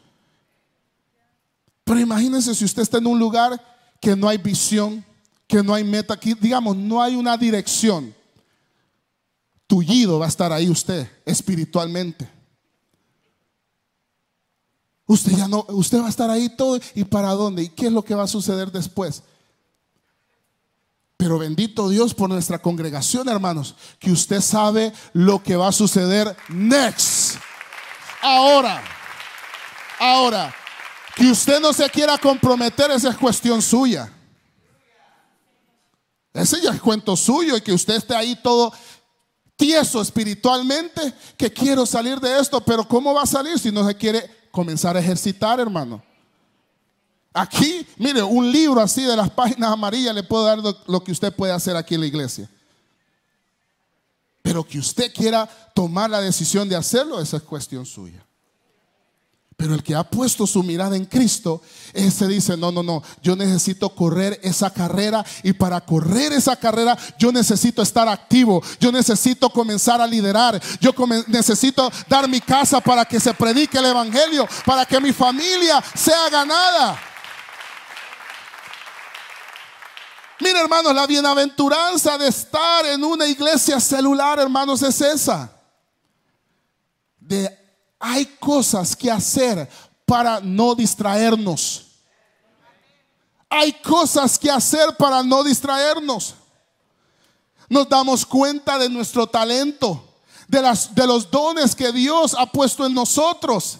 Pero 1.84 2.00
imagínense 2.00 2.54
si 2.54 2.64
usted 2.64 2.80
está 2.80 2.96
en 2.96 3.06
un 3.06 3.18
lugar 3.18 3.62
que 4.00 4.16
no 4.16 4.26
hay 4.26 4.38
visión, 4.38 5.04
que 5.46 5.62
no 5.62 5.74
hay 5.74 5.84
meta, 5.84 6.14
aquí 6.14 6.32
digamos, 6.32 6.74
no 6.74 7.02
hay 7.02 7.16
una 7.16 7.36
dirección. 7.36 8.14
Tullido 9.66 10.20
va 10.20 10.24
a 10.24 10.30
estar 10.30 10.50
ahí 10.54 10.70
usted 10.70 11.06
espiritualmente. 11.26 12.33
Usted 15.06 15.32
ya 15.32 15.48
no, 15.48 15.66
usted 15.68 16.00
va 16.00 16.06
a 16.06 16.10
estar 16.10 16.30
ahí 16.30 16.48
todo 16.48 16.78
y 16.94 17.04
para 17.04 17.30
dónde 17.32 17.64
y 17.64 17.68
qué 17.68 17.86
es 17.86 17.92
lo 17.92 18.02
que 18.02 18.14
va 18.14 18.24
a 18.24 18.28
suceder 18.28 18.72
después. 18.72 19.22
Pero 21.16 21.38
bendito 21.38 21.88
Dios 21.88 22.14
por 22.14 22.28
nuestra 22.28 22.60
congregación, 22.60 23.28
hermanos, 23.28 23.74
que 23.98 24.10
usted 24.10 24.40
sabe 24.40 24.92
lo 25.12 25.42
que 25.42 25.56
va 25.56 25.68
a 25.68 25.72
suceder 25.72 26.36
next. 26.48 27.36
Ahora, 28.22 28.82
ahora, 29.98 30.54
que 31.14 31.30
usted 31.30 31.60
no 31.60 31.72
se 31.72 31.88
quiera 31.90 32.18
comprometer, 32.18 32.90
esa 32.90 33.10
es 33.10 33.16
cuestión 33.16 33.60
suya. 33.62 34.10
Ese 36.32 36.60
ya 36.60 36.70
es 36.70 36.80
cuento 36.80 37.16
suyo 37.16 37.56
y 37.56 37.60
que 37.60 37.72
usted 37.72 37.94
esté 37.94 38.16
ahí 38.16 38.36
todo 38.42 38.72
tieso 39.56 40.02
espiritualmente, 40.02 41.14
que 41.36 41.52
quiero 41.52 41.86
salir 41.86 42.18
de 42.18 42.40
esto, 42.40 42.60
pero 42.60 42.88
¿cómo 42.88 43.14
va 43.14 43.22
a 43.22 43.26
salir 43.26 43.58
si 43.58 43.70
no 43.70 43.86
se 43.86 43.94
quiere 43.94 44.28
comenzar 44.54 44.96
a 44.96 45.00
ejercitar, 45.00 45.58
hermano. 45.58 46.00
Aquí, 47.32 47.84
mire, 47.96 48.22
un 48.22 48.50
libro 48.50 48.80
así 48.80 49.02
de 49.02 49.16
las 49.16 49.28
páginas 49.28 49.72
amarillas 49.72 50.14
le 50.14 50.22
puedo 50.22 50.44
dar 50.44 50.58
lo, 50.86 51.02
que 51.02 51.10
usted 51.10 51.34
puede 51.34 51.52
hacer 51.52 51.76
aquí 51.76 51.96
en 51.96 52.00
la 52.02 52.06
iglesia. 52.06 52.48
Pero 54.40 54.62
que 54.62 54.78
usted 54.78 55.12
quiera 55.12 55.48
tomar 55.74 56.08
la 56.08 56.20
decisión 56.20 56.68
de 56.68 56.76
hacerlo, 56.76 57.20
esa 57.20 57.38
es 57.38 57.42
cuestión 57.42 57.84
suya. 57.84 58.24
Pero 59.56 59.74
el 59.74 59.82
que 59.82 59.94
ha 59.94 60.02
puesto 60.02 60.46
su 60.46 60.62
mirada 60.64 60.96
en 60.96 61.04
Cristo, 61.04 61.62
ese 61.92 62.26
dice, 62.26 62.56
no, 62.56 62.72
no, 62.72 62.82
no, 62.82 63.02
yo 63.22 63.36
necesito 63.36 63.94
correr 63.94 64.40
esa 64.42 64.70
carrera 64.72 65.24
y 65.44 65.52
para 65.52 65.80
correr 65.80 66.32
esa 66.32 66.56
carrera 66.56 66.98
yo 67.18 67.30
necesito 67.30 67.80
estar 67.80 68.08
activo, 68.08 68.62
yo 68.80 68.90
necesito 68.90 69.48
comenzar 69.50 70.00
a 70.00 70.06
liderar, 70.06 70.60
yo 70.80 70.92
necesito 71.28 71.90
dar 72.08 72.28
mi 72.28 72.40
casa 72.40 72.80
para 72.80 73.04
que 73.04 73.20
se 73.20 73.32
predique 73.32 73.78
el 73.78 73.86
Evangelio, 73.86 74.48
para 74.66 74.84
que 74.84 75.00
mi 75.00 75.12
familia 75.12 75.82
sea 75.94 76.28
ganada. 76.30 76.98
Mira 80.40 80.60
hermanos, 80.60 80.94
la 80.94 81.06
bienaventuranza 81.06 82.18
de 82.18 82.26
estar 82.28 82.84
en 82.86 83.04
una 83.04 83.24
iglesia 83.24 83.78
celular, 83.78 84.40
hermanos, 84.40 84.82
es 84.82 85.00
esa. 85.00 85.50
De 87.18 87.63
hay 88.06 88.26
cosas 88.38 88.94
que 88.94 89.10
hacer 89.10 89.66
para 90.04 90.38
no 90.38 90.74
distraernos. 90.74 91.86
Hay 93.48 93.72
cosas 93.72 94.38
que 94.38 94.50
hacer 94.50 94.94
para 94.98 95.22
no 95.22 95.42
distraernos. 95.42 96.34
nos 97.66 97.88
damos 97.88 98.26
cuenta 98.26 98.76
de 98.76 98.90
nuestro 98.90 99.26
talento, 99.26 100.06
de, 100.46 101.06
los 101.06 101.30
dones 101.30 101.74
que 101.74 101.90
Dios 101.92 102.36
ha 102.38 102.44
puesto 102.44 102.84
en 102.84 102.92
nosotros. 102.92 103.78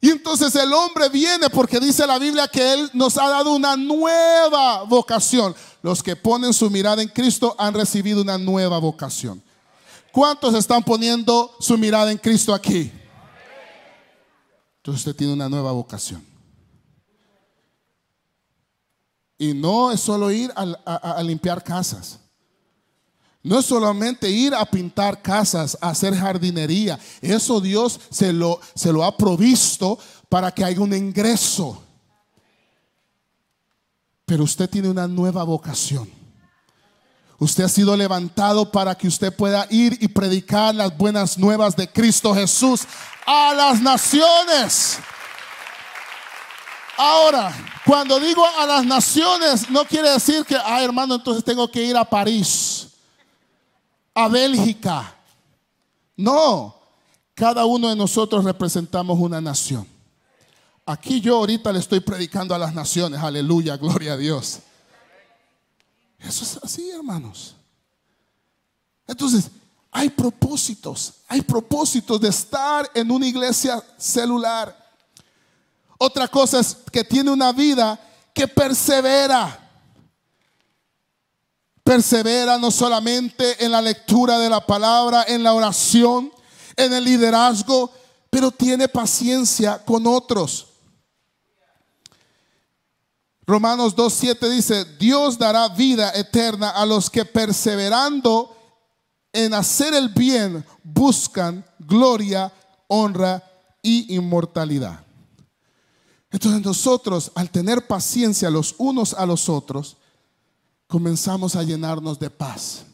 Y 0.00 0.10
entonces 0.10 0.52
el 0.56 0.72
hombre 0.72 1.08
viene 1.08 1.48
porque 1.50 1.78
dice 1.78 2.04
la 2.04 2.18
Biblia 2.18 2.48
que 2.48 2.72
Él 2.72 2.90
nos 2.94 3.16
ha 3.16 3.28
dado 3.28 3.54
una 3.54 3.76
nueva 3.76 4.82
vocación. 4.82 5.54
Los 5.82 6.02
que 6.02 6.16
ponen 6.16 6.52
su 6.52 6.68
mirada 6.68 7.00
en 7.00 7.08
Cristo 7.08 7.54
han 7.56 7.74
recibido 7.74 8.22
una 8.22 8.38
nueva 8.38 8.78
vocación. 8.78 9.40
¿Cuántos 10.12 10.54
están 10.54 10.82
poniendo 10.82 11.54
su 11.60 11.78
mirada 11.78 12.10
en 12.10 12.18
Cristo 12.18 12.52
aquí? 12.52 12.90
Entonces 14.78 15.06
usted 15.06 15.16
tiene 15.16 15.32
una 15.32 15.48
nueva 15.48 15.72
vocación. 15.72 16.24
Y 19.38 19.54
no 19.54 19.90
es 19.90 20.00
solo 20.00 20.30
ir 20.30 20.52
a, 20.54 21.22
limpiar 21.22 21.62
casas. 21.62 22.18
No 23.42 23.58
es 23.58 23.64
solamente 23.64 24.28
ir 24.28 24.54
a 24.54 24.66
pintar 24.66 25.22
casas, 25.22 25.78
a 25.80 25.90
hacer 25.90 26.14
jardinería. 26.14 26.98
Eso 27.22 27.60
Dios 27.60 27.98
se 28.10 28.32
lo, 28.32 28.60
se 28.74 28.92
lo 28.92 29.02
ha 29.02 29.16
provisto 29.16 29.98
para 30.28 30.50
que 30.50 30.64
haya 30.64 30.80
un 30.80 30.92
ingreso. 30.92 31.82
Pero 34.26 34.44
usted 34.44 34.68
tiene 34.68 34.90
una 34.90 35.08
nueva 35.08 35.42
vocación. 35.44 36.19
Usted 37.40 37.64
ha 37.64 37.68
sido 37.70 37.96
levantado 37.96 38.70
para 38.70 38.94
que 38.94 39.08
usted 39.08 39.34
pueda 39.34 39.66
ir 39.70 39.96
y 39.98 40.08
predicar 40.08 40.74
las 40.74 40.94
buenas 40.94 41.38
nuevas 41.38 41.74
de 41.74 41.90
Cristo 41.90 42.34
Jesús 42.34 42.82
a 43.24 43.54
las 43.54 43.80
naciones. 43.80 44.98
Ahora, 46.98 47.50
cuando 47.86 48.20
digo 48.20 48.44
a 48.58 48.66
las 48.66 48.84
naciones, 48.84 49.70
no 49.70 49.86
quiere 49.86 50.10
decir 50.10 50.44
que, 50.44 50.54
ah, 50.54 50.84
hermano, 50.84 51.14
entonces 51.14 51.42
tengo 51.42 51.70
que 51.70 51.82
ir 51.82 51.96
a 51.96 52.04
París, 52.04 52.88
a 54.14 54.28
Bélgica. 54.28 55.16
No, 56.18 56.76
cada 57.32 57.64
uno 57.64 57.88
de 57.88 57.96
nosotros 57.96 58.44
representamos 58.44 59.18
una 59.18 59.40
nación. 59.40 59.88
Aquí 60.84 61.22
yo 61.22 61.38
ahorita 61.38 61.72
le 61.72 61.78
estoy 61.78 62.00
predicando 62.00 62.54
a 62.54 62.58
las 62.58 62.74
naciones, 62.74 63.18
aleluya, 63.18 63.78
gloria 63.78 64.12
a 64.12 64.16
Dios. 64.18 64.60
Eso 66.20 66.44
es 66.44 66.58
así, 66.62 66.90
hermanos. 66.90 67.54
Entonces, 69.06 69.50
hay 69.90 70.08
propósitos, 70.10 71.14
hay 71.26 71.42
propósitos 71.42 72.20
de 72.20 72.28
estar 72.28 72.88
en 72.94 73.10
una 73.10 73.26
iglesia 73.26 73.82
celular 73.96 74.80
otra 76.02 76.28
cosa 76.28 76.60
es 76.60 76.78
que 76.90 77.04
tiene 77.04 77.30
una 77.30 77.52
vida 77.52 78.00
que 78.32 78.48
persevera. 78.48 79.70
Persevera 81.84 82.56
no 82.56 82.70
solamente 82.70 83.62
en 83.62 83.70
la 83.70 83.82
lectura 83.82 84.38
de 84.38 84.48
la 84.48 84.66
palabra, 84.66 85.24
en 85.28 85.42
la 85.42 85.52
oración, 85.52 86.32
en 86.74 86.94
el 86.94 87.04
liderazgo, 87.04 87.92
pero 88.30 88.50
tiene 88.50 88.88
paciencia 88.88 89.84
con 89.84 90.06
otros. 90.06 90.68
Romanos 93.50 93.96
2.7 93.96 94.48
dice, 94.48 94.84
Dios 94.96 95.36
dará 95.36 95.68
vida 95.70 96.12
eterna 96.14 96.70
a 96.70 96.86
los 96.86 97.10
que 97.10 97.24
perseverando 97.24 98.56
en 99.32 99.54
hacer 99.54 99.92
el 99.92 100.10
bien 100.10 100.64
buscan 100.84 101.66
gloria, 101.80 102.52
honra 102.86 103.42
y 103.82 104.14
inmortalidad. 104.14 105.04
Entonces 106.30 106.64
nosotros, 106.64 107.32
al 107.34 107.50
tener 107.50 107.88
paciencia 107.88 108.50
los 108.50 108.76
unos 108.78 109.14
a 109.14 109.26
los 109.26 109.48
otros, 109.48 109.96
comenzamos 110.86 111.56
a 111.56 111.64
llenarnos 111.64 112.20
de 112.20 112.30
paz. 112.30 112.84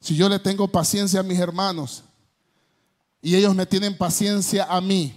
Si 0.00 0.16
yo 0.16 0.26
le 0.26 0.38
tengo 0.38 0.66
paciencia 0.68 1.20
a 1.20 1.22
mis 1.22 1.38
hermanos 1.38 2.02
y 3.20 3.36
ellos 3.36 3.54
me 3.54 3.66
tienen 3.66 3.94
paciencia 3.94 4.64
a 4.70 4.80
mí, 4.80 5.14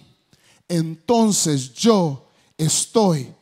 entonces 0.68 1.74
yo 1.74 2.28
estoy 2.58 3.34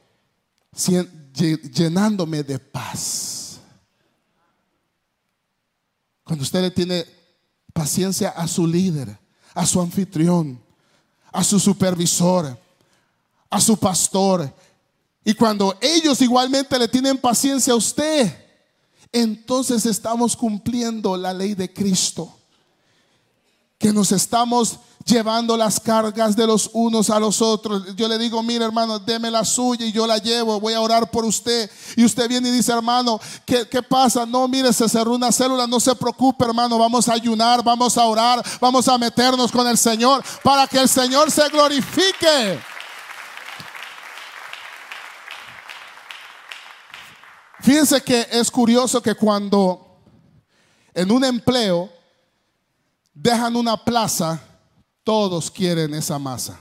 llenándome 0.75 2.43
de 2.43 2.59
paz. 2.59 3.59
Cuando 6.23 6.43
usted 6.43 6.61
le 6.61 6.71
tiene 6.71 7.05
paciencia 7.73 8.29
a 8.29 8.47
su 8.47 8.65
líder, 8.65 9.17
a 9.53 9.65
su 9.65 9.81
anfitrión, 9.81 10.61
a 11.31 11.43
su 11.43 11.59
supervisor, 11.59 12.57
a 13.49 13.61
su 13.61 13.77
pastor. 13.77 14.53
Y 15.23 15.33
cuando 15.33 15.77
ellos 15.81 16.21
igualmente 16.21 16.77
le 16.77 16.87
tienen 16.87 17.17
paciencia 17.17 17.73
a 17.73 17.77
usted, 17.77 18.31
entonces 19.11 19.85
estamos 19.85 20.35
cumpliendo 20.35 21.15
la 21.17 21.33
ley 21.33 21.53
de 21.53 21.71
Cristo. 21.71 22.35
Que 23.83 23.91
nos 23.91 24.13
estamos 24.13 24.79
llevando 25.03 25.57
las 25.57 25.77
cargas 25.77 26.37
de 26.37 26.47
los 26.47 26.69
unos 26.71 27.09
a 27.09 27.19
los 27.19 27.41
otros. 27.41 27.93
Yo 27.97 28.07
le 28.07 28.17
digo, 28.17 28.41
mire 28.41 28.63
hermano, 28.63 28.97
deme 28.97 29.29
la 29.29 29.43
suya 29.43 29.85
y 29.85 29.91
yo 29.91 30.07
la 30.07 30.19
llevo, 30.19 30.57
voy 30.61 30.71
a 30.71 30.79
orar 30.79 31.11
por 31.11 31.25
usted. 31.25 31.69
Y 31.97 32.05
usted 32.05 32.29
viene 32.29 32.47
y 32.47 32.53
dice, 32.53 32.71
hermano, 32.71 33.19
¿qué, 33.45 33.67
qué 33.67 33.83
pasa? 33.83 34.25
No, 34.25 34.47
mire, 34.47 34.71
se 34.71 34.87
cerró 34.87 35.15
una 35.15 35.33
célula, 35.33 35.67
no 35.67 35.81
se 35.81 35.93
preocupe 35.95 36.45
hermano, 36.45 36.77
vamos 36.77 37.09
a 37.09 37.13
ayunar, 37.15 37.61
vamos 37.61 37.97
a 37.97 38.05
orar, 38.05 38.41
vamos 38.61 38.87
a 38.87 38.97
meternos 38.97 39.51
con 39.51 39.67
el 39.67 39.77
Señor 39.77 40.23
para 40.41 40.65
que 40.65 40.79
el 40.79 40.87
Señor 40.87 41.29
se 41.29 41.49
glorifique. 41.49 42.57
Fíjense 47.59 48.01
que 48.01 48.29
es 48.31 48.49
curioso 48.49 49.01
que 49.01 49.13
cuando 49.13 49.99
en 50.93 51.11
un 51.11 51.25
empleo 51.25 51.89
dejan 53.13 53.55
una 53.55 53.77
plaza, 53.77 54.41
todos 55.03 55.51
quieren 55.51 55.93
esa 55.93 56.17
masa. 56.17 56.59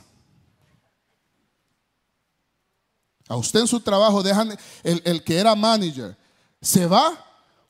A 3.28 3.36
usted 3.36 3.60
en 3.60 3.66
su 3.66 3.80
trabajo 3.80 4.22
dejan 4.22 4.56
el, 4.82 5.24
que 5.24 5.38
era 5.38 5.54
manager, 5.54 6.16
se 6.60 6.86
va, 6.86 7.12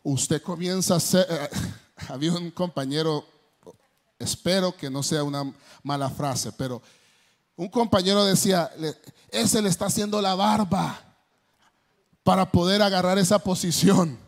usted 0.03 0.43
comienza 0.43 0.97
a 0.97 1.01
ser, 1.01 1.27
eh, 1.29 1.49
había 2.09 2.33
un 2.33 2.51
compañero, 2.51 3.25
espero 4.19 4.77
que 4.77 4.91
no 4.91 5.03
sea 5.03 5.23
una 5.23 5.53
mala 5.83 6.11
frase, 6.11 6.51
pero 6.53 6.83
un 7.55 7.69
compañero 7.69 8.25
decía, 8.25 8.71
ese 9.29 9.63
le 9.63 9.69
está 9.69 9.87
haciendo 9.87 10.21
la 10.21 10.35
barba 10.35 10.99
para 12.25 12.51
poder 12.51 12.83
agarrar 12.83 13.19
esa 13.19 13.39
posición. 13.39 14.19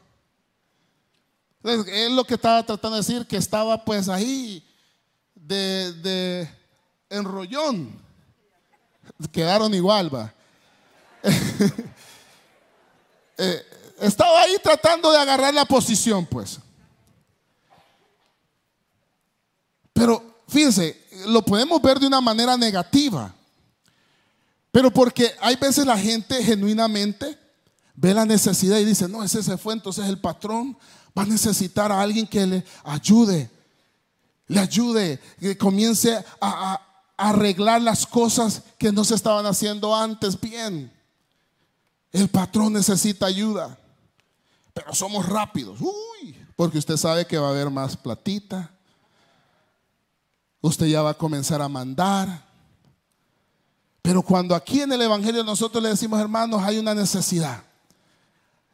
Entonces, 1.65 1.95
él 1.95 2.15
lo 2.15 2.25
que 2.25 2.35
estaba 2.35 2.63
tratando 2.63 2.97
de 2.97 3.03
decir, 3.03 3.27
que 3.27 3.39
estaba 3.39 3.83
pues 3.83 4.11
ahí 4.11 4.63
de, 5.35 5.93
de 5.95 6.51
enrollón. 7.09 7.91
Quedaron 9.33 9.73
igual, 9.73 10.15
va. 10.15 10.33
Eh, 13.37 13.67
estaba 13.99 14.43
ahí 14.43 14.57
tratando 14.63 15.11
de 15.11 15.19
agarrar 15.19 15.53
la 15.53 15.65
posición, 15.65 16.25
pues. 16.25 16.61
Pero 19.93 20.45
fíjense, 20.47 21.05
lo 21.27 21.45
podemos 21.45 21.83
ver 21.83 21.99
de 21.99 22.07
una 22.07 22.21
manera 22.21 22.57
negativa. 22.57 23.35
Pero 24.71 24.93
porque 24.93 25.35
hay 25.41 25.57
veces 25.57 25.85
la 25.85 25.99
gente 25.99 26.45
genuinamente 26.45 27.37
ve 27.95 28.13
la 28.13 28.25
necesidad 28.25 28.79
y 28.79 28.85
dice, 28.85 29.09
no, 29.09 29.23
ese 29.23 29.43
se 29.43 29.57
fue, 29.57 29.75
entonces 29.75 30.07
el 30.09 30.19
patrón 30.19 30.77
va 31.17 31.23
a 31.23 31.27
necesitar 31.27 31.93
a 31.93 32.01
alguien 32.01 32.27
que 32.27 32.47
le 32.47 32.65
ayude, 32.83 33.51
le 34.49 34.61
ayude, 34.61 35.21
que 35.41 35.57
comience 35.57 36.23
a, 36.41 36.81
arreglar 37.17 37.81
las 37.81 38.07
cosas 38.07 38.63
que 38.77 38.91
no 38.91 39.05
se 39.05 39.15
estaban 39.15 39.47
haciendo 39.47 39.95
antes 39.95 40.39
bien. 40.39 40.93
El 42.11 42.29
patrón 42.29 42.73
necesita 42.73 43.27
ayuda, 43.27 43.79
pero 44.73 44.93
somos 44.93 45.25
rápidos, 45.25 45.81
uy, 45.81 46.37
porque 46.57 46.79
usted 46.79 46.97
sabe 46.97 47.25
que 47.25 47.39
va 47.39 47.47
a 47.47 47.51
haber 47.51 47.71
más 47.71 47.97
platita. 47.97 48.71
Usted 50.61 50.87
ya 50.87 51.03
va 51.03 51.11
a 51.11 51.15
comenzar 51.15 51.63
a 51.63 51.69
mandar. 51.69 52.45
Pero 54.03 54.23
cuando 54.23 54.55
aquí 54.55 54.81
en 54.81 54.93
el 54.93 55.03
Evangelio 55.03 55.45
nosotros 55.45 55.83
le 55.83 55.91
decimos, 55.91 56.21
hermanos, 56.21 56.63
hay 56.63 56.79
una 56.79 56.95
necesidad. 56.95 57.63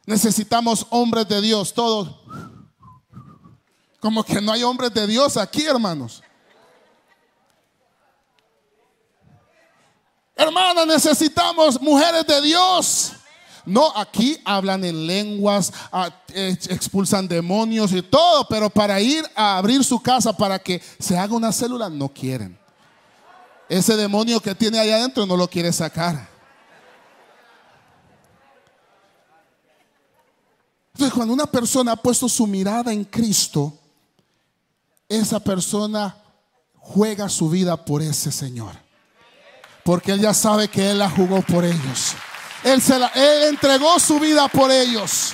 Necesitamos 0.05 0.85
hombres 0.89 1.27
de 1.27 1.41
Dios, 1.41 1.73
todos. 1.73 2.15
Como 3.99 4.23
que 4.23 4.41
no 4.41 4.51
hay 4.51 4.63
hombres 4.63 4.93
de 4.93 5.05
Dios 5.05 5.37
aquí, 5.37 5.63
hermanos. 5.65 6.23
Hermanas, 10.35 10.87
necesitamos 10.87 11.79
mujeres 11.79 12.25
de 12.25 12.41
Dios. 12.41 13.11
No, 13.63 13.95
aquí 13.95 14.39
hablan 14.43 14.83
en 14.83 15.05
lenguas, 15.05 15.71
expulsan 16.33 17.27
demonios 17.27 17.91
y 17.91 18.01
todo, 18.01 18.47
pero 18.47 18.71
para 18.71 18.99
ir 18.99 19.23
a 19.35 19.57
abrir 19.57 19.83
su 19.83 20.01
casa 20.01 20.35
para 20.35 20.57
que 20.57 20.81
se 20.97 21.15
haga 21.15 21.35
una 21.35 21.51
célula, 21.51 21.87
no 21.87 22.09
quieren. 22.09 22.57
Ese 23.69 23.95
demonio 23.95 24.41
que 24.41 24.55
tiene 24.55 24.79
allá 24.79 24.95
adentro 24.95 25.27
no 25.27 25.37
lo 25.37 25.47
quiere 25.47 25.71
sacar. 25.71 26.30
Entonces, 31.01 31.17
cuando 31.17 31.33
una 31.33 31.47
persona 31.47 31.93
ha 31.93 31.95
puesto 31.95 32.29
su 32.29 32.45
mirada 32.45 32.93
en 32.93 33.05
Cristo, 33.05 33.73
esa 35.09 35.39
persona 35.39 36.15
juega 36.75 37.27
su 37.27 37.49
vida 37.49 37.75
por 37.83 38.03
ese 38.03 38.31
Señor. 38.31 38.75
Porque 39.83 40.11
él 40.11 40.21
ya 40.21 40.31
sabe 40.35 40.67
que 40.67 40.91
él 40.91 40.99
la 40.99 41.09
jugó 41.09 41.41
por 41.41 41.65
ellos. 41.65 42.13
Él, 42.63 42.79
se 42.83 42.99
la, 42.99 43.07
él 43.15 43.45
entregó 43.45 43.99
su 43.99 44.19
vida 44.19 44.47
por 44.47 44.69
ellos. 44.69 45.33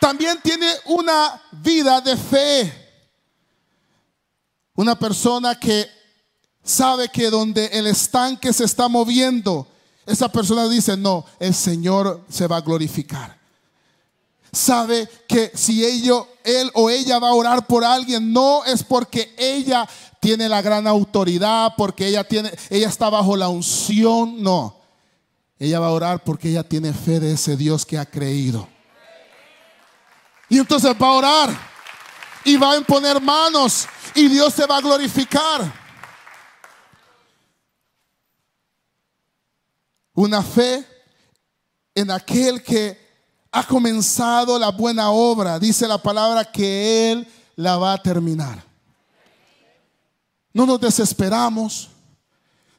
También 0.00 0.40
tiene 0.42 0.72
una 0.86 1.40
vida 1.52 2.00
de 2.00 2.16
fe. 2.16 2.90
Una 4.74 4.98
persona 4.98 5.54
que 5.54 5.88
sabe 6.64 7.08
que 7.08 7.30
donde 7.30 7.66
el 7.66 7.86
estanque 7.86 8.52
se 8.52 8.64
está 8.64 8.88
moviendo, 8.88 9.64
esa 10.08 10.30
persona 10.30 10.68
dice, 10.68 10.96
no, 10.96 11.24
el 11.38 11.54
Señor 11.54 12.24
se 12.28 12.46
va 12.46 12.56
a 12.56 12.62
glorificar. 12.62 13.36
Sabe 14.50 15.08
que 15.28 15.52
si 15.54 15.84
ello, 15.84 16.26
él 16.42 16.70
o 16.74 16.88
ella 16.88 17.18
va 17.18 17.28
a 17.28 17.34
orar 17.34 17.66
por 17.66 17.84
alguien, 17.84 18.32
no 18.32 18.64
es 18.64 18.82
porque 18.82 19.34
ella 19.36 19.86
tiene 20.20 20.48
la 20.48 20.62
gran 20.62 20.86
autoridad, 20.86 21.74
porque 21.76 22.06
ella 22.06 22.24
tiene, 22.24 22.50
ella 22.70 22.88
está 22.88 23.10
bajo 23.10 23.36
la 23.36 23.48
unción, 23.48 24.42
no. 24.42 24.76
Ella 25.58 25.80
va 25.80 25.88
a 25.88 25.92
orar 25.92 26.24
porque 26.24 26.48
ella 26.48 26.62
tiene 26.62 26.92
fe 26.94 27.20
de 27.20 27.32
ese 27.32 27.56
Dios 27.56 27.84
que 27.84 27.98
ha 27.98 28.06
creído. 28.06 28.66
Y 30.48 30.58
entonces 30.58 30.94
va 31.00 31.08
a 31.08 31.12
orar 31.12 31.60
y 32.44 32.56
va 32.56 32.72
a 32.72 32.76
imponer 32.78 33.20
manos 33.20 33.86
y 34.14 34.28
Dios 34.28 34.54
se 34.54 34.66
va 34.66 34.78
a 34.78 34.80
glorificar. 34.80 35.87
Una 40.18 40.42
fe 40.42 40.84
en 41.94 42.10
aquel 42.10 42.60
que 42.60 42.98
ha 43.52 43.64
comenzado 43.64 44.58
la 44.58 44.72
buena 44.72 45.12
obra. 45.12 45.60
Dice 45.60 45.86
la 45.86 45.96
palabra 45.96 46.44
que 46.44 47.12
Él 47.12 47.28
la 47.54 47.76
va 47.76 47.92
a 47.92 48.02
terminar. 48.02 48.60
No 50.52 50.66
nos 50.66 50.80
desesperamos. 50.80 51.90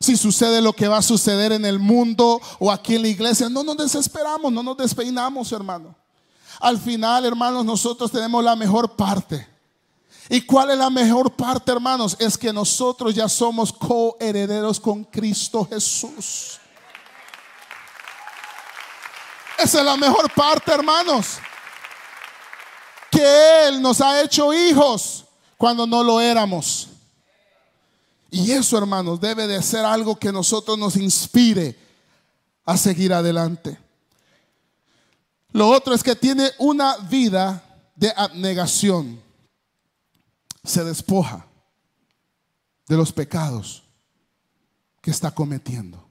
Si 0.02 0.18
sucede 0.18 0.62
lo 0.62 0.74
que 0.74 0.90
va 0.90 0.98
a 0.98 1.02
suceder 1.02 1.54
en 1.54 1.64
el 1.64 1.80
mundo 1.80 2.42
o 2.60 2.70
aquí 2.70 2.96
en 2.96 3.04
la 3.04 3.08
iglesia, 3.08 3.48
no 3.48 3.64
nos 3.64 3.78
desesperamos, 3.78 4.52
no 4.52 4.62
nos 4.62 4.76
despeinamos, 4.76 5.50
hermano. 5.54 5.96
Al 6.60 6.78
final, 6.78 7.24
hermanos, 7.24 7.64
nosotros 7.64 8.12
tenemos 8.12 8.44
la 8.44 8.58
mejor 8.58 8.98
parte. 8.98 9.48
¿Y 10.28 10.42
cuál 10.42 10.72
es 10.72 10.78
la 10.78 10.90
mejor 10.90 11.32
parte, 11.32 11.72
hermanos? 11.72 12.18
Es 12.20 12.38
que 12.38 12.52
nosotros 12.52 13.16
ya 13.16 13.30
somos 13.30 13.72
coherederos 13.72 14.78
con 14.78 15.06
Cristo 15.06 15.66
Jesús. 15.72 16.60
Esa 19.62 19.80
es 19.80 19.86
la 19.86 19.98
mejor 19.98 20.32
parte, 20.34 20.72
hermanos. 20.72 21.38
Que 23.12 23.68
Él 23.68 23.82
nos 23.82 24.00
ha 24.00 24.22
hecho 24.22 24.54
hijos 24.54 25.26
cuando 25.58 25.86
no 25.86 26.04
lo 26.04 26.22
éramos. 26.22 26.88
Y 28.32 28.52
eso, 28.52 28.78
hermanos, 28.78 29.20
debe 29.20 29.48
de 29.48 29.62
ser 29.62 29.84
algo 29.84 30.18
que 30.18 30.32
nosotros 30.32 30.78
nos 30.78 30.96
inspire 30.96 31.78
a 32.64 32.78
seguir 32.78 33.12
adelante. 33.12 33.78
Lo 35.52 35.68
otro 35.68 35.94
es 35.94 36.04
que 36.04 36.16
tiene 36.16 36.52
una 36.60 36.96
vida 36.98 37.64
de 37.96 38.14
abnegación. 38.16 39.22
Se 40.64 40.84
despoja 40.84 41.46
de 42.88 42.96
los 42.96 43.12
pecados 43.12 43.84
que 45.02 45.12
está 45.12 45.32
cometiendo. 45.32 46.08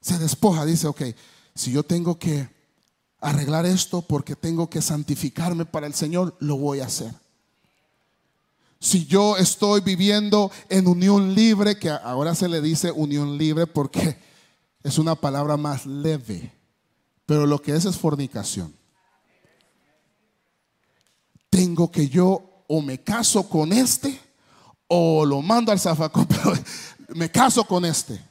Se 0.00 0.18
despoja, 0.18 0.64
dice, 0.64 0.86
ok, 0.86 1.02
si 1.56 1.72
yo 1.72 1.82
tengo 1.82 2.18
que 2.18 2.48
arreglar 3.18 3.64
esto 3.64 4.02
porque 4.02 4.36
tengo 4.36 4.68
que 4.68 4.82
santificarme 4.82 5.64
para 5.64 5.86
el 5.86 5.94
Señor, 5.94 6.36
lo 6.38 6.58
voy 6.58 6.80
a 6.80 6.86
hacer. 6.86 7.12
Si 8.78 9.06
yo 9.06 9.38
estoy 9.38 9.80
viviendo 9.80 10.52
en 10.68 10.86
unión 10.86 11.34
libre, 11.34 11.78
que 11.78 11.88
ahora 11.88 12.34
se 12.34 12.46
le 12.46 12.60
dice 12.60 12.92
unión 12.92 13.38
libre 13.38 13.66
porque 13.66 14.18
es 14.82 14.98
una 14.98 15.14
palabra 15.14 15.56
más 15.56 15.86
leve, 15.86 16.52
pero 17.24 17.46
lo 17.46 17.60
que 17.60 17.74
es 17.74 17.86
es 17.86 17.96
fornicación. 17.96 18.74
Tengo 21.48 21.90
que 21.90 22.06
yo 22.06 22.64
o 22.68 22.82
me 22.82 23.02
caso 23.02 23.48
con 23.48 23.72
este 23.72 24.20
o 24.88 25.24
lo 25.24 25.40
mando 25.40 25.72
al 25.72 25.80
zafacón, 25.80 26.26
pero 26.28 26.52
me 27.14 27.30
caso 27.30 27.64
con 27.64 27.86
este. 27.86 28.22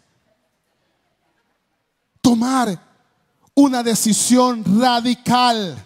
Tomar 2.21 2.84
una 3.55 3.81
decisión 3.81 4.63
radical, 4.79 5.83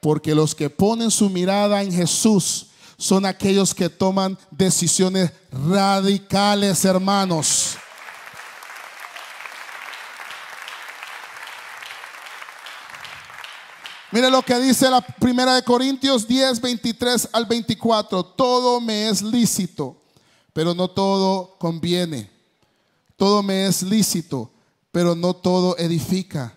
porque 0.00 0.34
los 0.34 0.54
que 0.54 0.70
ponen 0.70 1.10
su 1.10 1.28
mirada 1.28 1.82
en 1.82 1.92
Jesús 1.92 2.68
son 2.96 3.26
aquellos 3.26 3.74
que 3.74 3.90
toman 3.90 4.38
decisiones 4.50 5.32
radicales, 5.50 6.84
hermanos. 6.84 7.76
Mire 14.12 14.30
lo 14.30 14.40
que 14.40 14.58
dice 14.60 14.88
la 14.88 15.00
primera 15.00 15.56
de 15.56 15.62
Corintios 15.62 16.26
10, 16.26 16.60
23 16.60 17.28
al 17.32 17.44
24. 17.44 18.24
Todo 18.24 18.80
me 18.80 19.08
es 19.08 19.20
lícito, 19.20 20.00
pero 20.52 20.74
no 20.74 20.88
todo 20.88 21.56
conviene. 21.58 22.30
Todo 23.16 23.42
me 23.42 23.66
es 23.66 23.82
lícito, 23.82 24.50
pero 24.96 25.14
no 25.14 25.34
todo 25.34 25.76
edifica. 25.76 26.56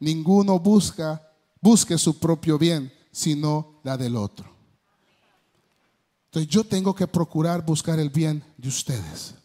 Ninguno 0.00 0.58
busca, 0.58 1.22
busque 1.60 1.96
su 1.98 2.18
propio 2.18 2.58
bien, 2.58 2.92
sino 3.12 3.78
la 3.84 3.96
del 3.96 4.16
otro. 4.16 4.52
Entonces 6.24 6.50
yo 6.50 6.64
tengo 6.64 6.92
que 6.92 7.06
procurar 7.06 7.64
buscar 7.64 8.00
el 8.00 8.10
bien 8.10 8.42
de 8.56 8.68
ustedes. 8.68 9.36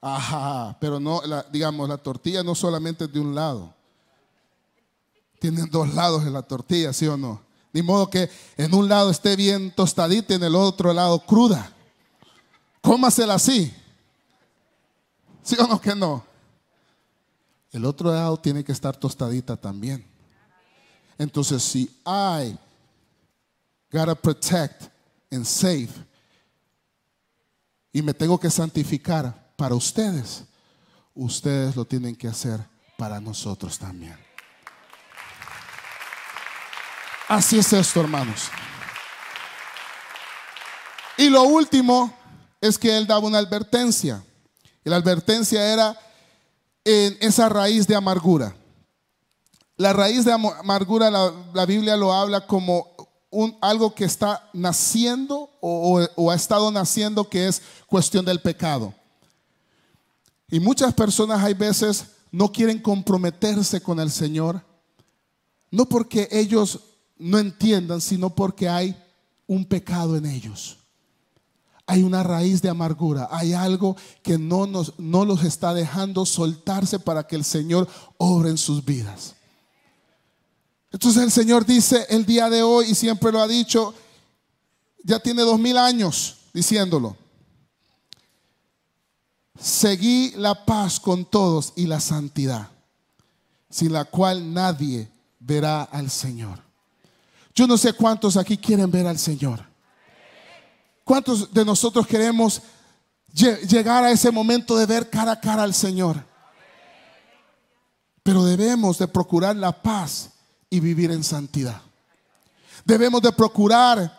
Ajá, 0.00 0.78
pero 0.80 1.00
no, 1.00 1.20
digamos, 1.50 1.88
la 1.88 1.98
tortilla 1.98 2.44
no 2.44 2.54
solamente 2.54 3.06
es 3.06 3.12
de 3.12 3.18
un 3.18 3.34
lado. 3.34 3.74
Tienen 5.40 5.68
dos 5.68 5.92
lados 5.94 6.22
en 6.22 6.32
la 6.32 6.42
tortilla, 6.42 6.92
¿sí 6.92 7.08
o 7.08 7.16
no? 7.16 7.42
Ni 7.72 7.82
modo 7.82 8.08
que 8.08 8.30
en 8.56 8.72
un 8.72 8.88
lado 8.88 9.10
esté 9.10 9.34
bien 9.34 9.74
tostadita 9.74 10.34
y 10.34 10.36
en 10.36 10.44
el 10.44 10.54
otro 10.54 10.92
lado 10.92 11.18
cruda. 11.26 11.72
Cómasela 12.82 13.34
así. 13.34 13.74
¿Sí 15.48 15.56
o 15.58 15.66
no 15.66 15.80
que 15.80 15.94
no? 15.94 16.22
El 17.72 17.86
otro 17.86 18.12
lado 18.12 18.36
tiene 18.36 18.62
que 18.62 18.72
estar 18.72 18.94
tostadita 18.94 19.56
también. 19.56 20.06
Entonces, 21.16 21.62
si 21.62 21.90
hay 22.04 22.58
gotta 23.90 24.14
protect 24.14 24.90
and 25.30 25.46
save. 25.46 25.88
Y 27.94 28.02
me 28.02 28.12
tengo 28.12 28.38
que 28.38 28.50
santificar 28.50 29.54
para 29.56 29.74
ustedes. 29.74 30.44
Ustedes 31.14 31.74
lo 31.74 31.86
tienen 31.86 32.14
que 32.14 32.28
hacer 32.28 32.60
para 32.98 33.18
nosotros 33.18 33.78
también. 33.78 34.18
Así 37.26 37.58
es 37.58 37.72
esto, 37.72 38.00
hermanos. 38.02 38.50
Y 41.16 41.30
lo 41.30 41.44
último 41.44 42.14
es 42.60 42.78
que 42.78 42.94
él 42.94 43.06
daba 43.06 43.26
una 43.26 43.38
advertencia. 43.38 44.22
La 44.88 44.96
advertencia 44.96 45.72
era 45.72 45.98
en 46.84 47.16
esa 47.20 47.48
raíz 47.48 47.86
de 47.86 47.94
amargura. 47.94 48.54
La 49.76 49.92
raíz 49.92 50.24
de 50.24 50.32
amargura, 50.32 51.10
la, 51.10 51.32
la 51.54 51.66
Biblia 51.66 51.96
lo 51.96 52.12
habla 52.12 52.46
como 52.46 52.98
algo 53.60 53.94
que 53.94 54.04
está 54.04 54.48
naciendo 54.52 55.50
o, 55.60 56.30
ha 56.30 56.34
estado 56.34 56.70
naciendo 56.70 57.28
que 57.28 57.48
es 57.48 57.62
cuestión 57.86 58.24
del 58.24 58.40
pecado. 58.40 58.94
Y 60.50 60.60
muchas 60.60 60.94
personas 60.94 61.42
hay 61.42 61.54
veces 61.54 62.06
no 62.30 62.50
quieren 62.50 62.80
comprometerse 62.80 63.80
con 63.80 64.00
el 64.00 64.10
Señor, 64.10 64.64
no 65.70 65.86
porque 65.86 66.28
ellos 66.30 66.80
no 67.18 67.38
entiendan, 67.38 68.00
sino 68.00 68.34
porque 68.34 68.68
hay 68.68 68.96
un 69.46 69.64
pecado 69.64 70.16
en 70.16 70.26
ellos. 70.26 70.78
Hay 71.90 72.02
una 72.02 72.22
raíz 72.22 72.60
de 72.60 72.68
amargura, 72.68 73.28
hay 73.30 73.54
algo 73.54 73.96
que 74.22 74.36
no, 74.36 74.66
nos, 74.66 74.92
no 74.98 75.24
los 75.24 75.42
está 75.42 75.72
dejando 75.72 76.26
soltarse 76.26 76.98
para 76.98 77.26
que 77.26 77.34
el 77.34 77.44
Señor 77.44 77.88
obre 78.18 78.50
en 78.50 78.58
sus 78.58 78.84
vidas. 78.84 79.34
Entonces 80.92 81.22
el 81.22 81.32
Señor 81.32 81.64
dice 81.64 82.06
el 82.10 82.26
día 82.26 82.50
de 82.50 82.62
hoy, 82.62 82.90
y 82.90 82.94
siempre 82.94 83.32
lo 83.32 83.40
ha 83.40 83.48
dicho, 83.48 83.94
ya 85.02 85.18
tiene 85.18 85.40
dos 85.40 85.58
mil 85.58 85.78
años 85.78 86.36
diciéndolo. 86.52 87.16
Seguí 89.58 90.32
la 90.36 90.66
paz 90.66 91.00
con 91.00 91.24
todos 91.24 91.72
y 91.74 91.86
la 91.86 92.00
santidad, 92.00 92.68
sin 93.70 93.94
la 93.94 94.04
cual 94.04 94.52
nadie 94.52 95.10
verá 95.40 95.84
al 95.84 96.10
Señor. 96.10 96.60
Yo 97.54 97.66
no 97.66 97.78
sé 97.78 97.94
cuántos 97.94 98.36
aquí 98.36 98.58
quieren 98.58 98.90
ver 98.90 99.06
al 99.06 99.18
Señor. 99.18 99.67
¿Cuántos 101.08 101.54
de 101.54 101.64
nosotros 101.64 102.06
queremos 102.06 102.60
llegar 103.32 104.04
a 104.04 104.10
ese 104.10 104.30
momento 104.30 104.76
de 104.76 104.84
ver 104.84 105.08
cara 105.08 105.32
a 105.32 105.40
cara 105.40 105.62
al 105.62 105.72
Señor? 105.72 106.22
Pero 108.22 108.44
debemos 108.44 108.98
de 108.98 109.08
procurar 109.08 109.56
la 109.56 109.72
paz 109.72 110.28
y 110.68 110.80
vivir 110.80 111.10
en 111.10 111.24
santidad. 111.24 111.80
Debemos 112.84 113.22
de 113.22 113.32
procurar 113.32 114.18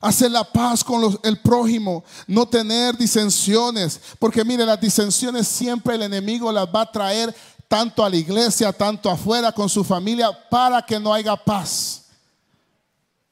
hacer 0.00 0.30
la 0.30 0.44
paz 0.44 0.84
con 0.84 1.00
los- 1.00 1.18
el 1.24 1.40
prójimo, 1.40 2.04
no 2.28 2.46
tener 2.46 2.96
disensiones, 2.96 4.00
porque 4.20 4.44
mire, 4.44 4.64
las 4.64 4.80
disensiones 4.80 5.48
siempre 5.48 5.96
el 5.96 6.02
enemigo 6.02 6.52
las 6.52 6.66
va 6.66 6.82
a 6.82 6.92
traer 6.92 7.34
tanto 7.66 8.04
a 8.04 8.08
la 8.08 8.16
iglesia, 8.16 8.72
tanto 8.72 9.10
afuera 9.10 9.50
con 9.50 9.68
su 9.68 9.82
familia, 9.82 10.30
para 10.48 10.80
que 10.82 11.00
no 11.00 11.12
haya 11.12 11.34
paz 11.34 12.04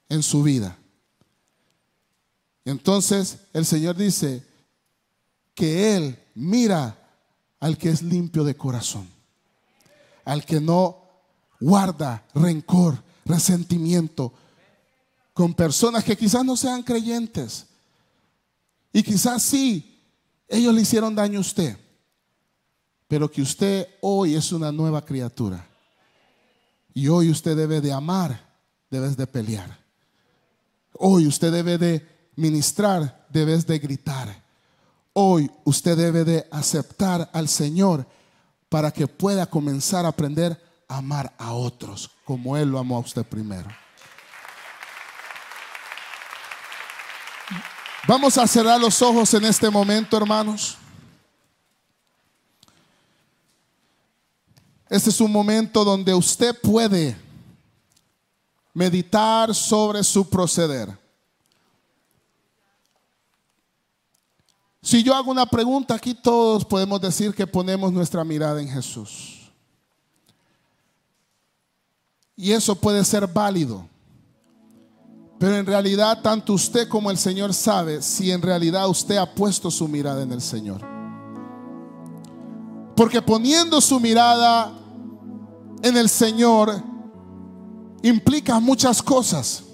en 0.09 0.25
su 0.25 0.43
vida. 0.43 0.77
Entonces 2.71 3.39
el 3.53 3.67
Señor 3.67 3.97
dice 3.97 4.47
que 5.55 5.97
Él 5.97 6.19
mira 6.35 6.97
al 7.59 7.77
que 7.77 7.91
es 7.91 8.03
limpio 8.03 8.45
de 8.45 8.57
corazón, 8.57 9.09
al 10.25 10.45
que 10.45 10.61
no 10.61 11.03
guarda 11.61 12.25
rencor, 12.35 13.03
resentimiento 13.25 14.33
con 15.35 15.53
personas 15.55 16.05
que 16.05 16.17
quizás 16.17 16.45
no 16.45 16.57
sean 16.57 16.83
creyentes. 16.83 17.67
Y 18.93 19.03
quizás 19.03 19.43
sí, 19.43 20.01
ellos 20.49 20.75
le 20.75 20.83
hicieron 20.83 21.15
daño 21.15 21.39
a 21.39 21.43
usted. 21.43 21.77
Pero 23.09 23.31
que 23.31 23.43
usted 23.43 23.89
hoy 24.01 24.35
es 24.35 24.53
una 24.53 24.71
nueva 24.71 25.05
criatura. 25.05 25.67
Y 26.95 27.09
hoy 27.09 27.31
usted 27.31 27.57
debe 27.57 27.81
de 27.81 27.93
amar, 27.93 28.49
debes 28.91 29.17
de 29.17 29.27
pelear. 29.27 29.79
Hoy 30.93 31.27
usted 31.27 31.53
debe 31.53 31.79
de 31.79 32.20
ministrar, 32.41 33.27
debes 33.29 33.67
de 33.67 33.79
gritar. 33.79 34.43
Hoy 35.13 35.51
usted 35.65 35.97
debe 35.97 36.25
de 36.25 36.49
aceptar 36.51 37.29
al 37.33 37.49
Señor 37.49 38.07
para 38.69 38.91
que 38.91 39.07
pueda 39.07 39.47
comenzar 39.47 40.05
a 40.05 40.09
aprender 40.09 40.61
a 40.89 40.99
amar 40.99 41.33
a 41.39 41.53
otros 41.53 42.11
como 42.25 42.57
Él 42.57 42.71
lo 42.71 42.79
amó 42.79 42.97
a 42.97 43.01
usted 43.01 43.25
primero. 43.25 43.69
Vamos 48.09 48.39
a 48.39 48.47
cerrar 48.47 48.81
los 48.81 49.03
ojos 49.03 49.33
en 49.35 49.45
este 49.45 49.69
momento, 49.69 50.17
hermanos. 50.17 50.77
Este 54.89 55.11
es 55.11 55.21
un 55.21 55.31
momento 55.31 55.85
donde 55.85 56.13
usted 56.15 56.59
puede 56.61 57.17
meditar 58.75 59.55
sobre 59.55 60.03
su 60.03 60.29
proceder. 60.29 60.99
Si 64.83 65.03
yo 65.03 65.15
hago 65.15 65.31
una 65.31 65.47
pregunta, 65.47 65.95
aquí 65.95 66.15
todos 66.15 66.65
podemos 66.65 67.01
decir 67.01 67.35
que 67.35 67.47
ponemos 67.47 67.93
nuestra 67.93 68.25
mirada 68.25 68.61
en 68.61 68.69
Jesús. 68.69 69.41
Y 72.35 72.53
eso 72.53 72.75
puede 72.75 73.05
ser 73.05 73.27
válido. 73.27 73.87
Pero 75.39 75.57
en 75.57 75.67
realidad 75.67 76.21
tanto 76.23 76.55
usted 76.55 76.89
como 76.89 77.11
el 77.11 77.19
Señor 77.19 77.53
sabe 77.53 78.03
si 78.03 78.31
en 78.31 78.41
realidad 78.41 78.89
usted 78.89 79.17
ha 79.17 79.35
puesto 79.35 79.71
su 79.71 79.87
mirada 79.89 80.23
en 80.23 80.33
el 80.33 80.41
Señor. 80.41 80.81
Porque 82.97 83.21
poniendo 83.21 83.81
su 83.81 84.01
mirada 84.01 84.73
en 85.83 85.97
el 85.97 86.09
Señor 86.09 86.83
implica 88.03 88.61
muchas 88.61 89.03
cosas. 89.03 89.65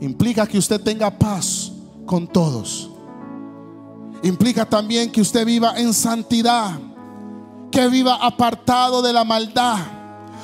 Implica 0.00 0.46
que 0.46 0.58
usted 0.58 0.80
tenga 0.80 1.16
paz 1.16 1.72
con 2.06 2.26
todos. 2.26 2.87
Implica 4.22 4.64
también 4.64 5.12
que 5.12 5.20
usted 5.20 5.44
viva 5.44 5.78
en 5.78 5.94
santidad, 5.94 6.78
que 7.70 7.88
viva 7.88 8.14
apartado 8.16 9.00
de 9.00 9.12
la 9.12 9.24
maldad, 9.24 9.78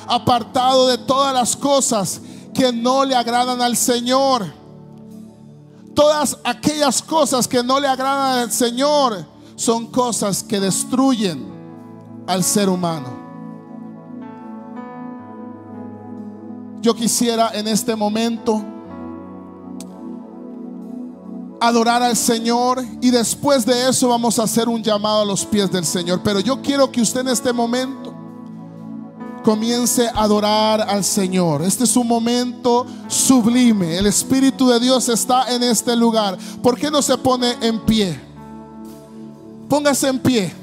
apartado 0.07 0.87
de 0.87 0.97
todas 0.97 1.33
las 1.33 1.55
cosas 1.55 2.21
que 2.53 2.71
no 2.71 3.03
le 3.03 3.15
agradan 3.15 3.61
al 3.61 3.75
Señor. 3.75 4.45
Todas 5.93 6.37
aquellas 6.43 7.01
cosas 7.01 7.47
que 7.47 7.63
no 7.63 7.79
le 7.79 7.87
agradan 7.87 8.39
al 8.39 8.51
Señor 8.51 9.25
son 9.55 9.87
cosas 9.87 10.43
que 10.43 10.59
destruyen 10.59 11.45
al 12.27 12.43
ser 12.43 12.69
humano. 12.69 13.25
Yo 16.81 16.93
quisiera 16.93 17.49
en 17.53 17.67
este 17.67 17.95
momento 17.95 18.63
adorar 21.67 22.03
al 22.03 22.15
Señor 22.15 22.83
y 23.01 23.11
después 23.11 23.65
de 23.65 23.89
eso 23.89 24.09
vamos 24.09 24.39
a 24.39 24.43
hacer 24.43 24.69
un 24.69 24.83
llamado 24.83 25.21
a 25.21 25.25
los 25.25 25.45
pies 25.45 25.71
del 25.71 25.85
Señor. 25.85 26.21
Pero 26.23 26.39
yo 26.39 26.61
quiero 26.61 26.91
que 26.91 27.01
usted 27.01 27.21
en 27.21 27.29
este 27.29 27.51
momento 27.53 28.13
comience 29.43 30.07
a 30.07 30.23
adorar 30.23 30.81
al 30.81 31.03
Señor. 31.03 31.61
Este 31.61 31.83
es 31.83 31.95
un 31.95 32.07
momento 32.07 32.85
sublime. 33.07 33.97
El 33.97 34.07
Espíritu 34.07 34.67
de 34.67 34.79
Dios 34.79 35.07
está 35.07 35.53
en 35.53 35.61
este 35.63 35.95
lugar. 35.95 36.37
¿Por 36.63 36.77
qué 36.77 36.89
no 36.89 37.01
se 37.01 37.17
pone 37.17 37.55
en 37.61 37.79
pie? 37.85 38.19
Póngase 39.69 40.07
en 40.07 40.19
pie. 40.19 40.53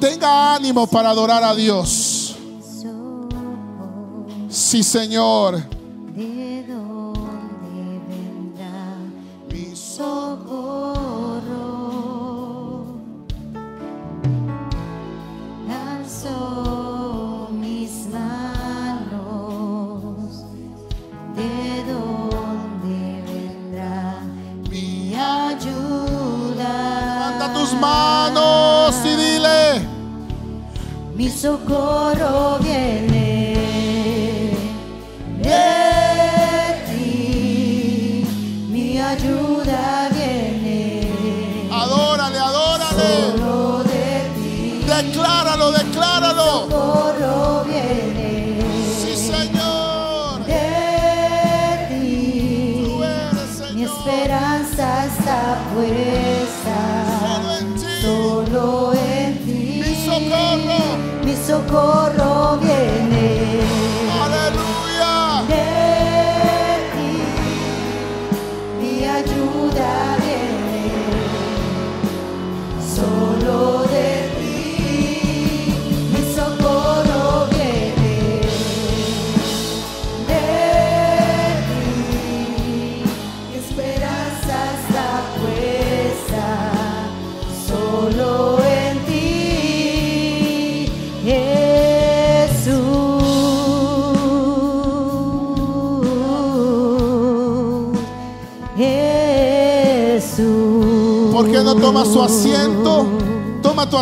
Tenga 0.00 0.54
ánimo 0.54 0.86
para 0.86 1.10
adorar 1.10 1.44
a 1.44 1.54
Dios. 1.54 2.34
Sí, 4.48 4.82
Señor. 4.82 5.81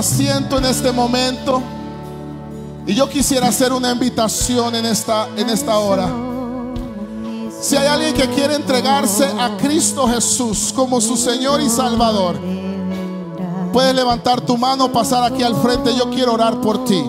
Asiento 0.01 0.59
en 0.59 0.65
este 0.65 0.91
momento. 0.93 1.63
Y 2.87 2.95
yo 2.95 3.09
quisiera 3.09 3.49
hacer 3.49 3.73
una 3.73 3.93
invitación 3.93 4.75
en 4.75 4.87
esta, 4.87 5.29
en 5.37 5.49
esta 5.49 5.79
hora. 5.79 6.11
Si 7.61 7.77
hay 7.77 7.87
alguien 7.87 8.15
que 8.15 8.27
quiere 8.29 8.55
entregarse 8.55 9.27
a 9.27 9.57
Cristo 9.59 10.09
Jesús 10.09 10.73
como 10.75 11.01
su 11.01 11.17
Señor 11.17 11.61
y 11.61 11.69
Salvador, 11.69 12.37
puedes 13.73 13.95
levantar 13.95 14.41
tu 14.41 14.57
mano, 14.57 14.91
pasar 14.91 15.31
aquí 15.31 15.43
al 15.43 15.55
frente. 15.57 15.95
Yo 15.95 16.11
quiero 16.11 16.33
orar 16.33 16.61
por 16.61 16.85
ti. 16.85 17.05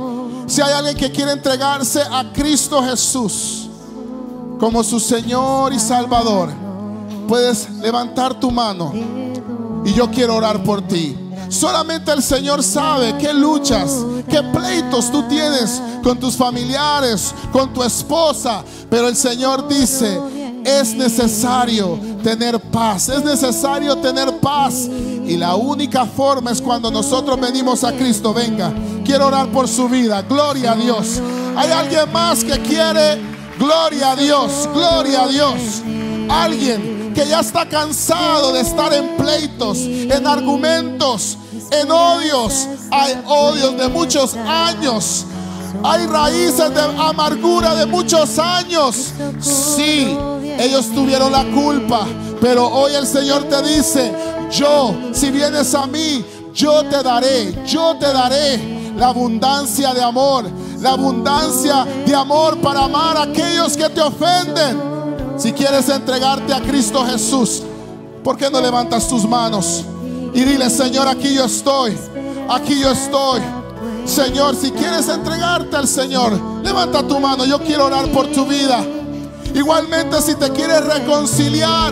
Si 0.47 0.61
hay 0.61 0.73
alguien 0.73 0.97
que 0.97 1.11
quiere 1.11 1.31
entregarse 1.31 2.01
a 2.01 2.31
Cristo 2.33 2.83
Jesús 2.83 3.69
como 4.59 4.83
su 4.83 4.99
Señor 4.99 5.71
y 5.73 5.79
Salvador, 5.79 6.49
puedes 7.27 7.69
levantar 7.79 8.37
tu 8.37 8.51
mano 8.51 8.91
y 9.85 9.93
yo 9.93 10.11
quiero 10.11 10.35
orar 10.35 10.61
por 10.63 10.81
ti. 10.81 11.17
Solamente 11.51 12.13
el 12.13 12.23
Señor 12.23 12.63
sabe 12.63 13.17
qué 13.17 13.33
luchas, 13.33 13.97
qué 14.29 14.41
pleitos 14.41 15.11
tú 15.11 15.27
tienes 15.27 15.81
con 16.01 16.17
tus 16.17 16.37
familiares, 16.37 17.35
con 17.51 17.73
tu 17.73 17.83
esposa. 17.83 18.63
Pero 18.89 19.09
el 19.09 19.17
Señor 19.17 19.67
dice, 19.67 20.17
es 20.63 20.95
necesario 20.95 21.99
tener 22.23 22.57
paz, 22.57 23.09
es 23.09 23.25
necesario 23.25 23.97
tener 23.97 24.39
paz. 24.39 24.87
Y 24.87 25.35
la 25.35 25.55
única 25.55 26.05
forma 26.05 26.51
es 26.51 26.61
cuando 26.61 26.89
nosotros 26.89 27.37
venimos 27.37 27.83
a 27.83 27.91
Cristo. 27.91 28.33
Venga, 28.33 28.73
quiero 29.03 29.27
orar 29.27 29.47
por 29.49 29.67
su 29.67 29.89
vida. 29.89 30.21
Gloria 30.21 30.71
a 30.71 30.75
Dios. 30.75 31.21
Hay 31.57 31.69
alguien 31.69 32.09
más 32.13 32.45
que 32.45 32.61
quiere, 32.61 33.19
gloria 33.59 34.11
a 34.11 34.15
Dios, 34.15 34.69
gloria 34.73 35.23
a 35.23 35.27
Dios. 35.27 35.81
Alguien 36.31 37.11
que 37.13 37.27
ya 37.27 37.41
está 37.41 37.67
cansado 37.67 38.53
de 38.53 38.61
estar 38.61 38.93
en 38.93 39.17
pleitos, 39.17 39.79
en 39.79 40.25
argumentos, 40.25 41.37
en 41.69 41.91
odios. 41.91 42.67
Hay 42.89 43.21
odios 43.27 43.77
de 43.77 43.87
muchos 43.89 44.35
años. 44.35 45.25
Hay 45.83 46.05
raíces 46.05 46.73
de 46.73 46.81
amargura 46.81 47.75
de 47.75 47.85
muchos 47.85 48.39
años. 48.39 49.11
Sí, 49.41 50.17
ellos 50.57 50.87
tuvieron 50.93 51.31
la 51.31 51.43
culpa, 51.45 52.07
pero 52.39 52.67
hoy 52.67 52.93
el 52.95 53.07
Señor 53.07 53.43
te 53.45 53.61
dice, 53.63 54.13
yo, 54.51 54.95
si 55.11 55.31
vienes 55.31 55.73
a 55.75 55.85
mí, 55.87 56.23
yo 56.53 56.83
te 56.85 57.01
daré, 57.03 57.53
yo 57.65 57.95
te 57.97 58.11
daré 58.11 58.93
la 58.95 59.07
abundancia 59.07 59.93
de 59.93 60.03
amor, 60.03 60.45
la 60.79 60.91
abundancia 60.91 61.85
de 62.05 62.13
amor 62.13 62.57
para 62.59 62.83
amar 62.83 63.17
a 63.17 63.23
aquellos 63.23 63.75
que 63.75 63.89
te 63.89 64.01
ofenden. 64.01 65.00
Si 65.41 65.53
quieres 65.53 65.89
entregarte 65.89 66.53
a 66.53 66.61
Cristo 66.61 67.03
Jesús, 67.03 67.63
¿por 68.23 68.37
qué 68.37 68.47
no 68.51 68.61
levantas 68.61 69.07
tus 69.07 69.27
manos 69.27 69.83
y 70.35 70.41
dile, 70.41 70.69
Señor, 70.69 71.07
aquí 71.07 71.33
yo 71.33 71.45
estoy, 71.45 71.97
aquí 72.47 72.79
yo 72.79 72.91
estoy? 72.91 73.41
Señor, 74.05 74.55
si 74.55 74.69
quieres 74.69 75.07
entregarte 75.07 75.75
al 75.75 75.87
Señor, 75.87 76.39
levanta 76.63 77.01
tu 77.07 77.19
mano, 77.19 77.43
yo 77.43 77.57
quiero 77.57 77.87
orar 77.87 78.07
por 78.11 78.27
tu 78.27 78.45
vida. 78.45 78.85
Igualmente 79.55 80.21
si 80.21 80.35
te 80.35 80.51
quieres 80.51 80.85
reconciliar, 80.85 81.91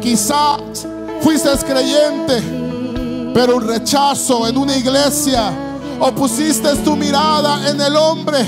quizás 0.00 0.86
fuiste 1.20 1.50
creyente, 1.66 3.32
pero 3.34 3.56
un 3.56 3.66
rechazo 3.66 4.46
en 4.46 4.56
una 4.56 4.76
iglesia 4.76 5.50
o 5.98 6.12
pusiste 6.12 6.76
tu 6.76 6.94
mirada 6.94 7.68
en 7.70 7.80
el 7.80 7.96
hombre. 7.96 8.46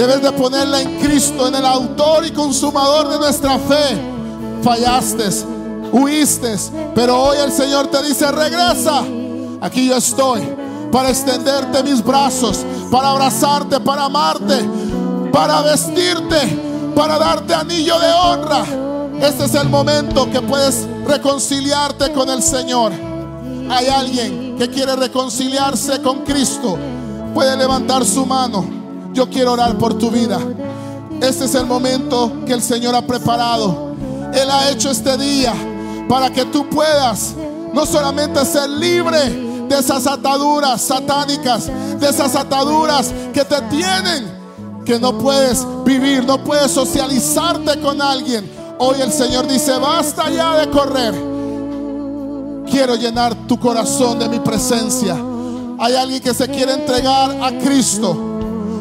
Debes 0.00 0.22
de 0.22 0.32
ponerla 0.32 0.80
en 0.80 0.98
Cristo, 0.98 1.46
en 1.46 1.54
el 1.54 1.66
autor 1.66 2.24
y 2.24 2.30
consumador 2.30 3.10
de 3.10 3.18
nuestra 3.18 3.58
fe. 3.58 4.00
Fallaste, 4.62 5.28
huiste, 5.92 6.56
pero 6.94 7.22
hoy 7.22 7.36
el 7.36 7.52
Señor 7.52 7.88
te 7.88 8.02
dice, 8.04 8.32
regresa. 8.32 9.02
Aquí 9.60 9.88
yo 9.88 9.96
estoy 9.96 10.40
para 10.90 11.10
extenderte 11.10 11.82
mis 11.82 12.02
brazos, 12.02 12.64
para 12.90 13.10
abrazarte, 13.10 13.78
para 13.78 14.06
amarte, 14.06 14.66
para 15.30 15.60
vestirte 15.60 16.70
para 16.96 17.18
darte 17.18 17.52
anillo 17.52 17.98
de 17.98 18.10
honra. 18.10 18.64
Este 19.20 19.44
es 19.44 19.54
el 19.54 19.68
momento 19.68 20.30
que 20.30 20.40
puedes 20.40 20.88
reconciliarte 21.06 22.10
con 22.12 22.30
el 22.30 22.42
Señor. 22.42 22.92
Hay 23.68 23.86
alguien 23.88 24.56
que 24.56 24.70
quiere 24.70 24.96
reconciliarse 24.96 26.00
con 26.00 26.24
Cristo. 26.24 26.78
Puede 27.34 27.54
levantar 27.58 28.02
su 28.06 28.24
mano. 28.24 28.79
Yo 29.12 29.28
quiero 29.28 29.52
orar 29.52 29.76
por 29.76 29.94
tu 29.98 30.10
vida. 30.10 30.38
Este 31.20 31.44
es 31.44 31.54
el 31.54 31.66
momento 31.66 32.44
que 32.46 32.52
el 32.52 32.62
Señor 32.62 32.94
ha 32.94 33.02
preparado. 33.02 33.94
Él 34.32 34.50
ha 34.50 34.70
hecho 34.70 34.90
este 34.90 35.16
día 35.16 35.52
para 36.08 36.30
que 36.30 36.44
tú 36.46 36.68
puedas 36.68 37.34
no 37.72 37.84
solamente 37.84 38.44
ser 38.44 38.68
libre 38.70 39.18
de 39.68 39.78
esas 39.78 40.06
ataduras 40.06 40.80
satánicas, 40.80 41.66
de 41.66 42.08
esas 42.08 42.34
ataduras 42.34 43.12
que 43.32 43.44
te 43.44 43.60
tienen 43.62 44.40
que 44.84 44.98
no 44.98 45.16
puedes 45.18 45.64
vivir, 45.84 46.24
no 46.24 46.42
puedes 46.42 46.72
socializarte 46.72 47.80
con 47.80 48.00
alguien. 48.00 48.50
Hoy 48.78 49.00
el 49.00 49.12
Señor 49.12 49.46
dice, 49.46 49.76
basta 49.78 50.30
ya 50.30 50.56
de 50.56 50.70
correr. 50.70 51.14
Quiero 52.68 52.94
llenar 52.94 53.34
tu 53.46 53.58
corazón 53.58 54.18
de 54.18 54.28
mi 54.28 54.40
presencia. 54.40 55.16
Hay 55.78 55.94
alguien 55.94 56.22
que 56.22 56.32
se 56.32 56.48
quiere 56.48 56.72
entregar 56.72 57.30
a 57.42 57.58
Cristo 57.58 58.29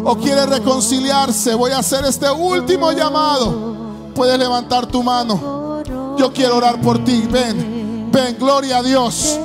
o 0.03 0.17
quiere 0.17 0.45
reconciliarse. 0.45 1.53
Voy 1.55 1.71
a 1.71 1.79
hacer 1.79 2.05
este 2.05 2.29
último 2.29 2.91
llamado. 2.91 3.75
Puedes 4.15 4.37
levantar 4.37 4.87
tu 4.87 5.03
mano. 5.03 5.83
Yo 6.17 6.31
quiero 6.33 6.57
orar 6.57 6.81
por 6.81 7.03
ti. 7.03 7.27
Ven, 7.29 8.09
ven, 8.11 8.37
gloria 8.37 8.79
a 8.79 8.83
Dios. 8.83 9.37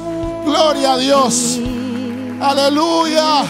Gloria 0.44 0.94
a 0.94 0.96
Dios. 0.98 1.58
Aleluya. 2.40 3.42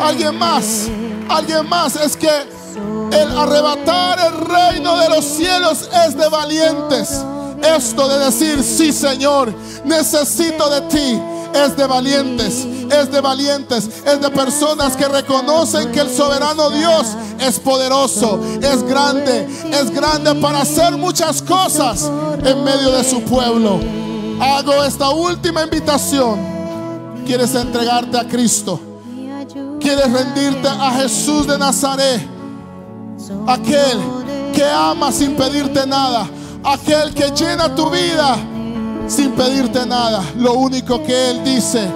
Alguien 0.00 0.38
más. 0.38 0.88
Alguien 1.28 1.68
más 1.68 1.96
es 1.96 2.16
que 2.16 2.28
el 3.12 3.38
arrebatar 3.38 4.18
el 4.20 4.46
reino 4.46 4.96
de 4.96 5.08
los 5.08 5.24
cielos 5.24 5.88
es 6.06 6.16
de 6.16 6.28
valientes. 6.28 7.24
Esto 7.62 8.08
de 8.08 8.18
decir, 8.24 8.62
sí 8.62 8.92
Señor, 8.92 9.52
necesito 9.84 10.70
de 10.70 10.80
ti, 10.82 11.22
es 11.54 11.76
de 11.76 11.86
valientes, 11.86 12.66
es 12.90 13.10
de 13.10 13.20
valientes, 13.20 13.88
es 14.04 14.20
de 14.20 14.30
personas 14.30 14.96
que 14.96 15.06
reconocen 15.08 15.92
que 15.92 16.00
el 16.00 16.10
soberano 16.10 16.70
Dios 16.70 17.06
es 17.40 17.58
poderoso, 17.58 18.40
es 18.60 18.82
grande, 18.82 19.48
es 19.72 19.90
grande 19.90 20.34
para 20.36 20.62
hacer 20.62 20.96
muchas 20.96 21.42
cosas 21.42 22.10
en 22.44 22.64
medio 22.64 22.90
de 22.92 23.04
su 23.04 23.22
pueblo. 23.22 23.80
Hago 24.40 24.84
esta 24.84 25.10
última 25.10 25.62
invitación. 25.62 26.58
¿Quieres 27.26 27.54
entregarte 27.54 28.16
a 28.18 28.26
Cristo? 28.26 28.80
quieres 29.78 30.12
rendirte 30.12 30.68
a 30.68 30.90
Jesús 30.92 31.46
de 31.46 31.56
Nazaret, 31.56 32.20
aquel 33.46 33.98
que 34.52 34.64
ama 34.64 35.10
sin 35.12 35.34
pedirte 35.34 35.86
nada, 35.86 36.28
aquel 36.64 37.14
que 37.14 37.30
llena 37.30 37.74
tu 37.74 37.88
vida 37.90 38.36
sin 39.06 39.32
pedirte 39.32 39.86
nada. 39.86 40.22
Lo 40.36 40.54
único 40.54 41.02
que 41.02 41.30
Él 41.30 41.44
dice, 41.44 41.88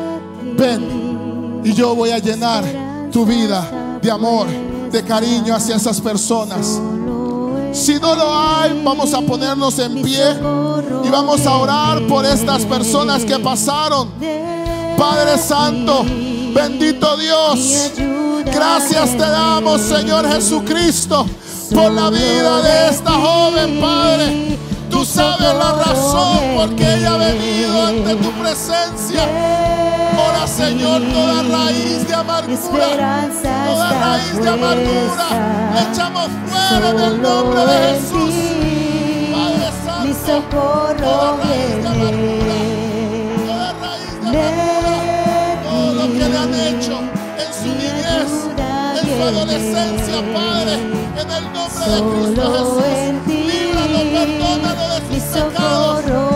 ven 0.57 1.61
y 1.65 1.73
yo 1.73 1.95
voy 1.95 2.11
a 2.11 2.19
llenar 2.19 2.65
tu 3.13 3.25
vida 3.25 3.99
de 4.01 4.11
amor, 4.11 4.47
de 4.91 5.03
cariño 5.05 5.55
hacia 5.55 5.77
esas 5.77 6.01
personas. 6.01 6.81
Si 7.73 7.95
no 7.95 8.15
lo 8.15 8.39
hay, 8.39 8.81
vamos 8.85 9.15
a 9.15 9.21
ponernos 9.23 9.79
en 9.79 10.03
pie 10.03 10.25
y 11.05 11.09
vamos 11.09 11.47
a 11.47 11.57
orar 11.57 12.07
por 12.07 12.25
estas 12.27 12.65
personas 12.65 13.25
que 13.25 13.39
pasaron. 13.39 14.11
Padre 14.97 15.39
Santo, 15.39 16.05
Bendito 16.55 17.17
Dios. 17.17 17.93
Gracias 18.45 19.13
te 19.13 19.25
damos, 19.25 19.81
Señor 19.81 20.29
Jesucristo, 20.31 21.27
por 21.75 21.91
la 21.93 22.11
vida 22.11 22.61
de 22.61 22.89
esta 22.91 23.13
joven, 23.13 23.81
Padre. 23.81 24.59
Tú 24.91 25.05
sabes 25.05 25.55
la 25.55 25.73
razón 25.73 26.55
por 26.55 26.77
qué 26.77 26.95
ella 26.97 27.15
ha 27.15 27.17
venido 27.17 27.87
ante 27.87 28.17
tu 28.17 28.31
presencia. 28.33 30.02
Ahora, 30.17 30.47
Señor, 30.47 31.03
toda 31.13 31.43
raíz 31.43 32.07
de 32.07 32.15
amargura, 32.15 33.29
toda 33.67 33.91
raíz 34.01 34.37
de 34.43 34.49
amargura, 34.49 35.27
la 35.75 35.81
echamos 35.91 36.29
fuera 36.49 36.89
en 36.91 37.01
el 37.01 37.23
nombre 37.23 37.61
de 37.67 37.77
Jesús. 37.95 38.35
Padre 39.33 40.13
Santo, 40.27 40.61
toda 40.99 41.37
raíz 41.37 41.77
de 41.83 41.89
amargura, 41.89 42.57
toda 43.47 43.69
raíz 43.81 44.15
de 44.21 44.27
amargura 44.29 46.03
que 46.13 46.27
le 46.29 46.39
han 46.39 46.55
hecho 46.55 46.95
en 47.39 47.51
su 47.55 47.69
niñez, 47.69 48.33
en 49.01 49.07
su 49.17 49.23
adolescencia, 49.23 50.17
Padre, 50.35 50.75
en 50.75 51.31
el 51.31 51.45
nombre 51.53 51.87
de 51.93 51.99
Cristo 52.11 52.45
Jesús. 52.53 52.83
Líbralo, 53.27 54.01
perdónalo 54.13 54.85
de 54.95 55.21
sus 55.21 55.25
pecados. 55.43 56.32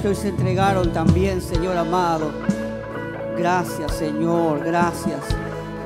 Que 0.00 0.08
hoy 0.08 0.14
se 0.14 0.28
entregaron 0.28 0.92
también, 0.92 1.40
Señor 1.40 1.76
amado. 1.76 2.32
Gracias, 3.38 3.92
Señor, 3.92 4.62
gracias. 4.64 5.20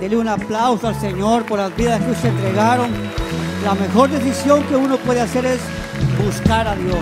Dele 0.01 0.17
un 0.17 0.29
aplauso 0.29 0.89
al 0.89 0.99
Señor 0.99 1.45
por 1.45 1.59
las 1.59 1.75
vidas 1.77 2.01
que 2.01 2.11
hoy 2.11 2.17
se 2.17 2.29
entregaron. 2.29 3.20
La 3.65 3.75
mejor 3.75 4.09
decisión 4.09 4.63
que 4.65 4.75
uno 4.75 4.97
puede 4.97 5.21
hacer 5.21 5.45
es 5.45 5.61
buscar 6.25 6.67
a 6.67 6.75
Dios. 6.75 6.97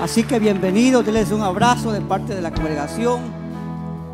Así 0.00 0.22
que 0.22 0.38
bienvenidos, 0.38 1.04
denles 1.04 1.32
un 1.32 1.42
abrazo 1.42 1.92
de 1.92 2.00
parte 2.00 2.34
de 2.34 2.40
la 2.40 2.50
congregación. 2.50 3.43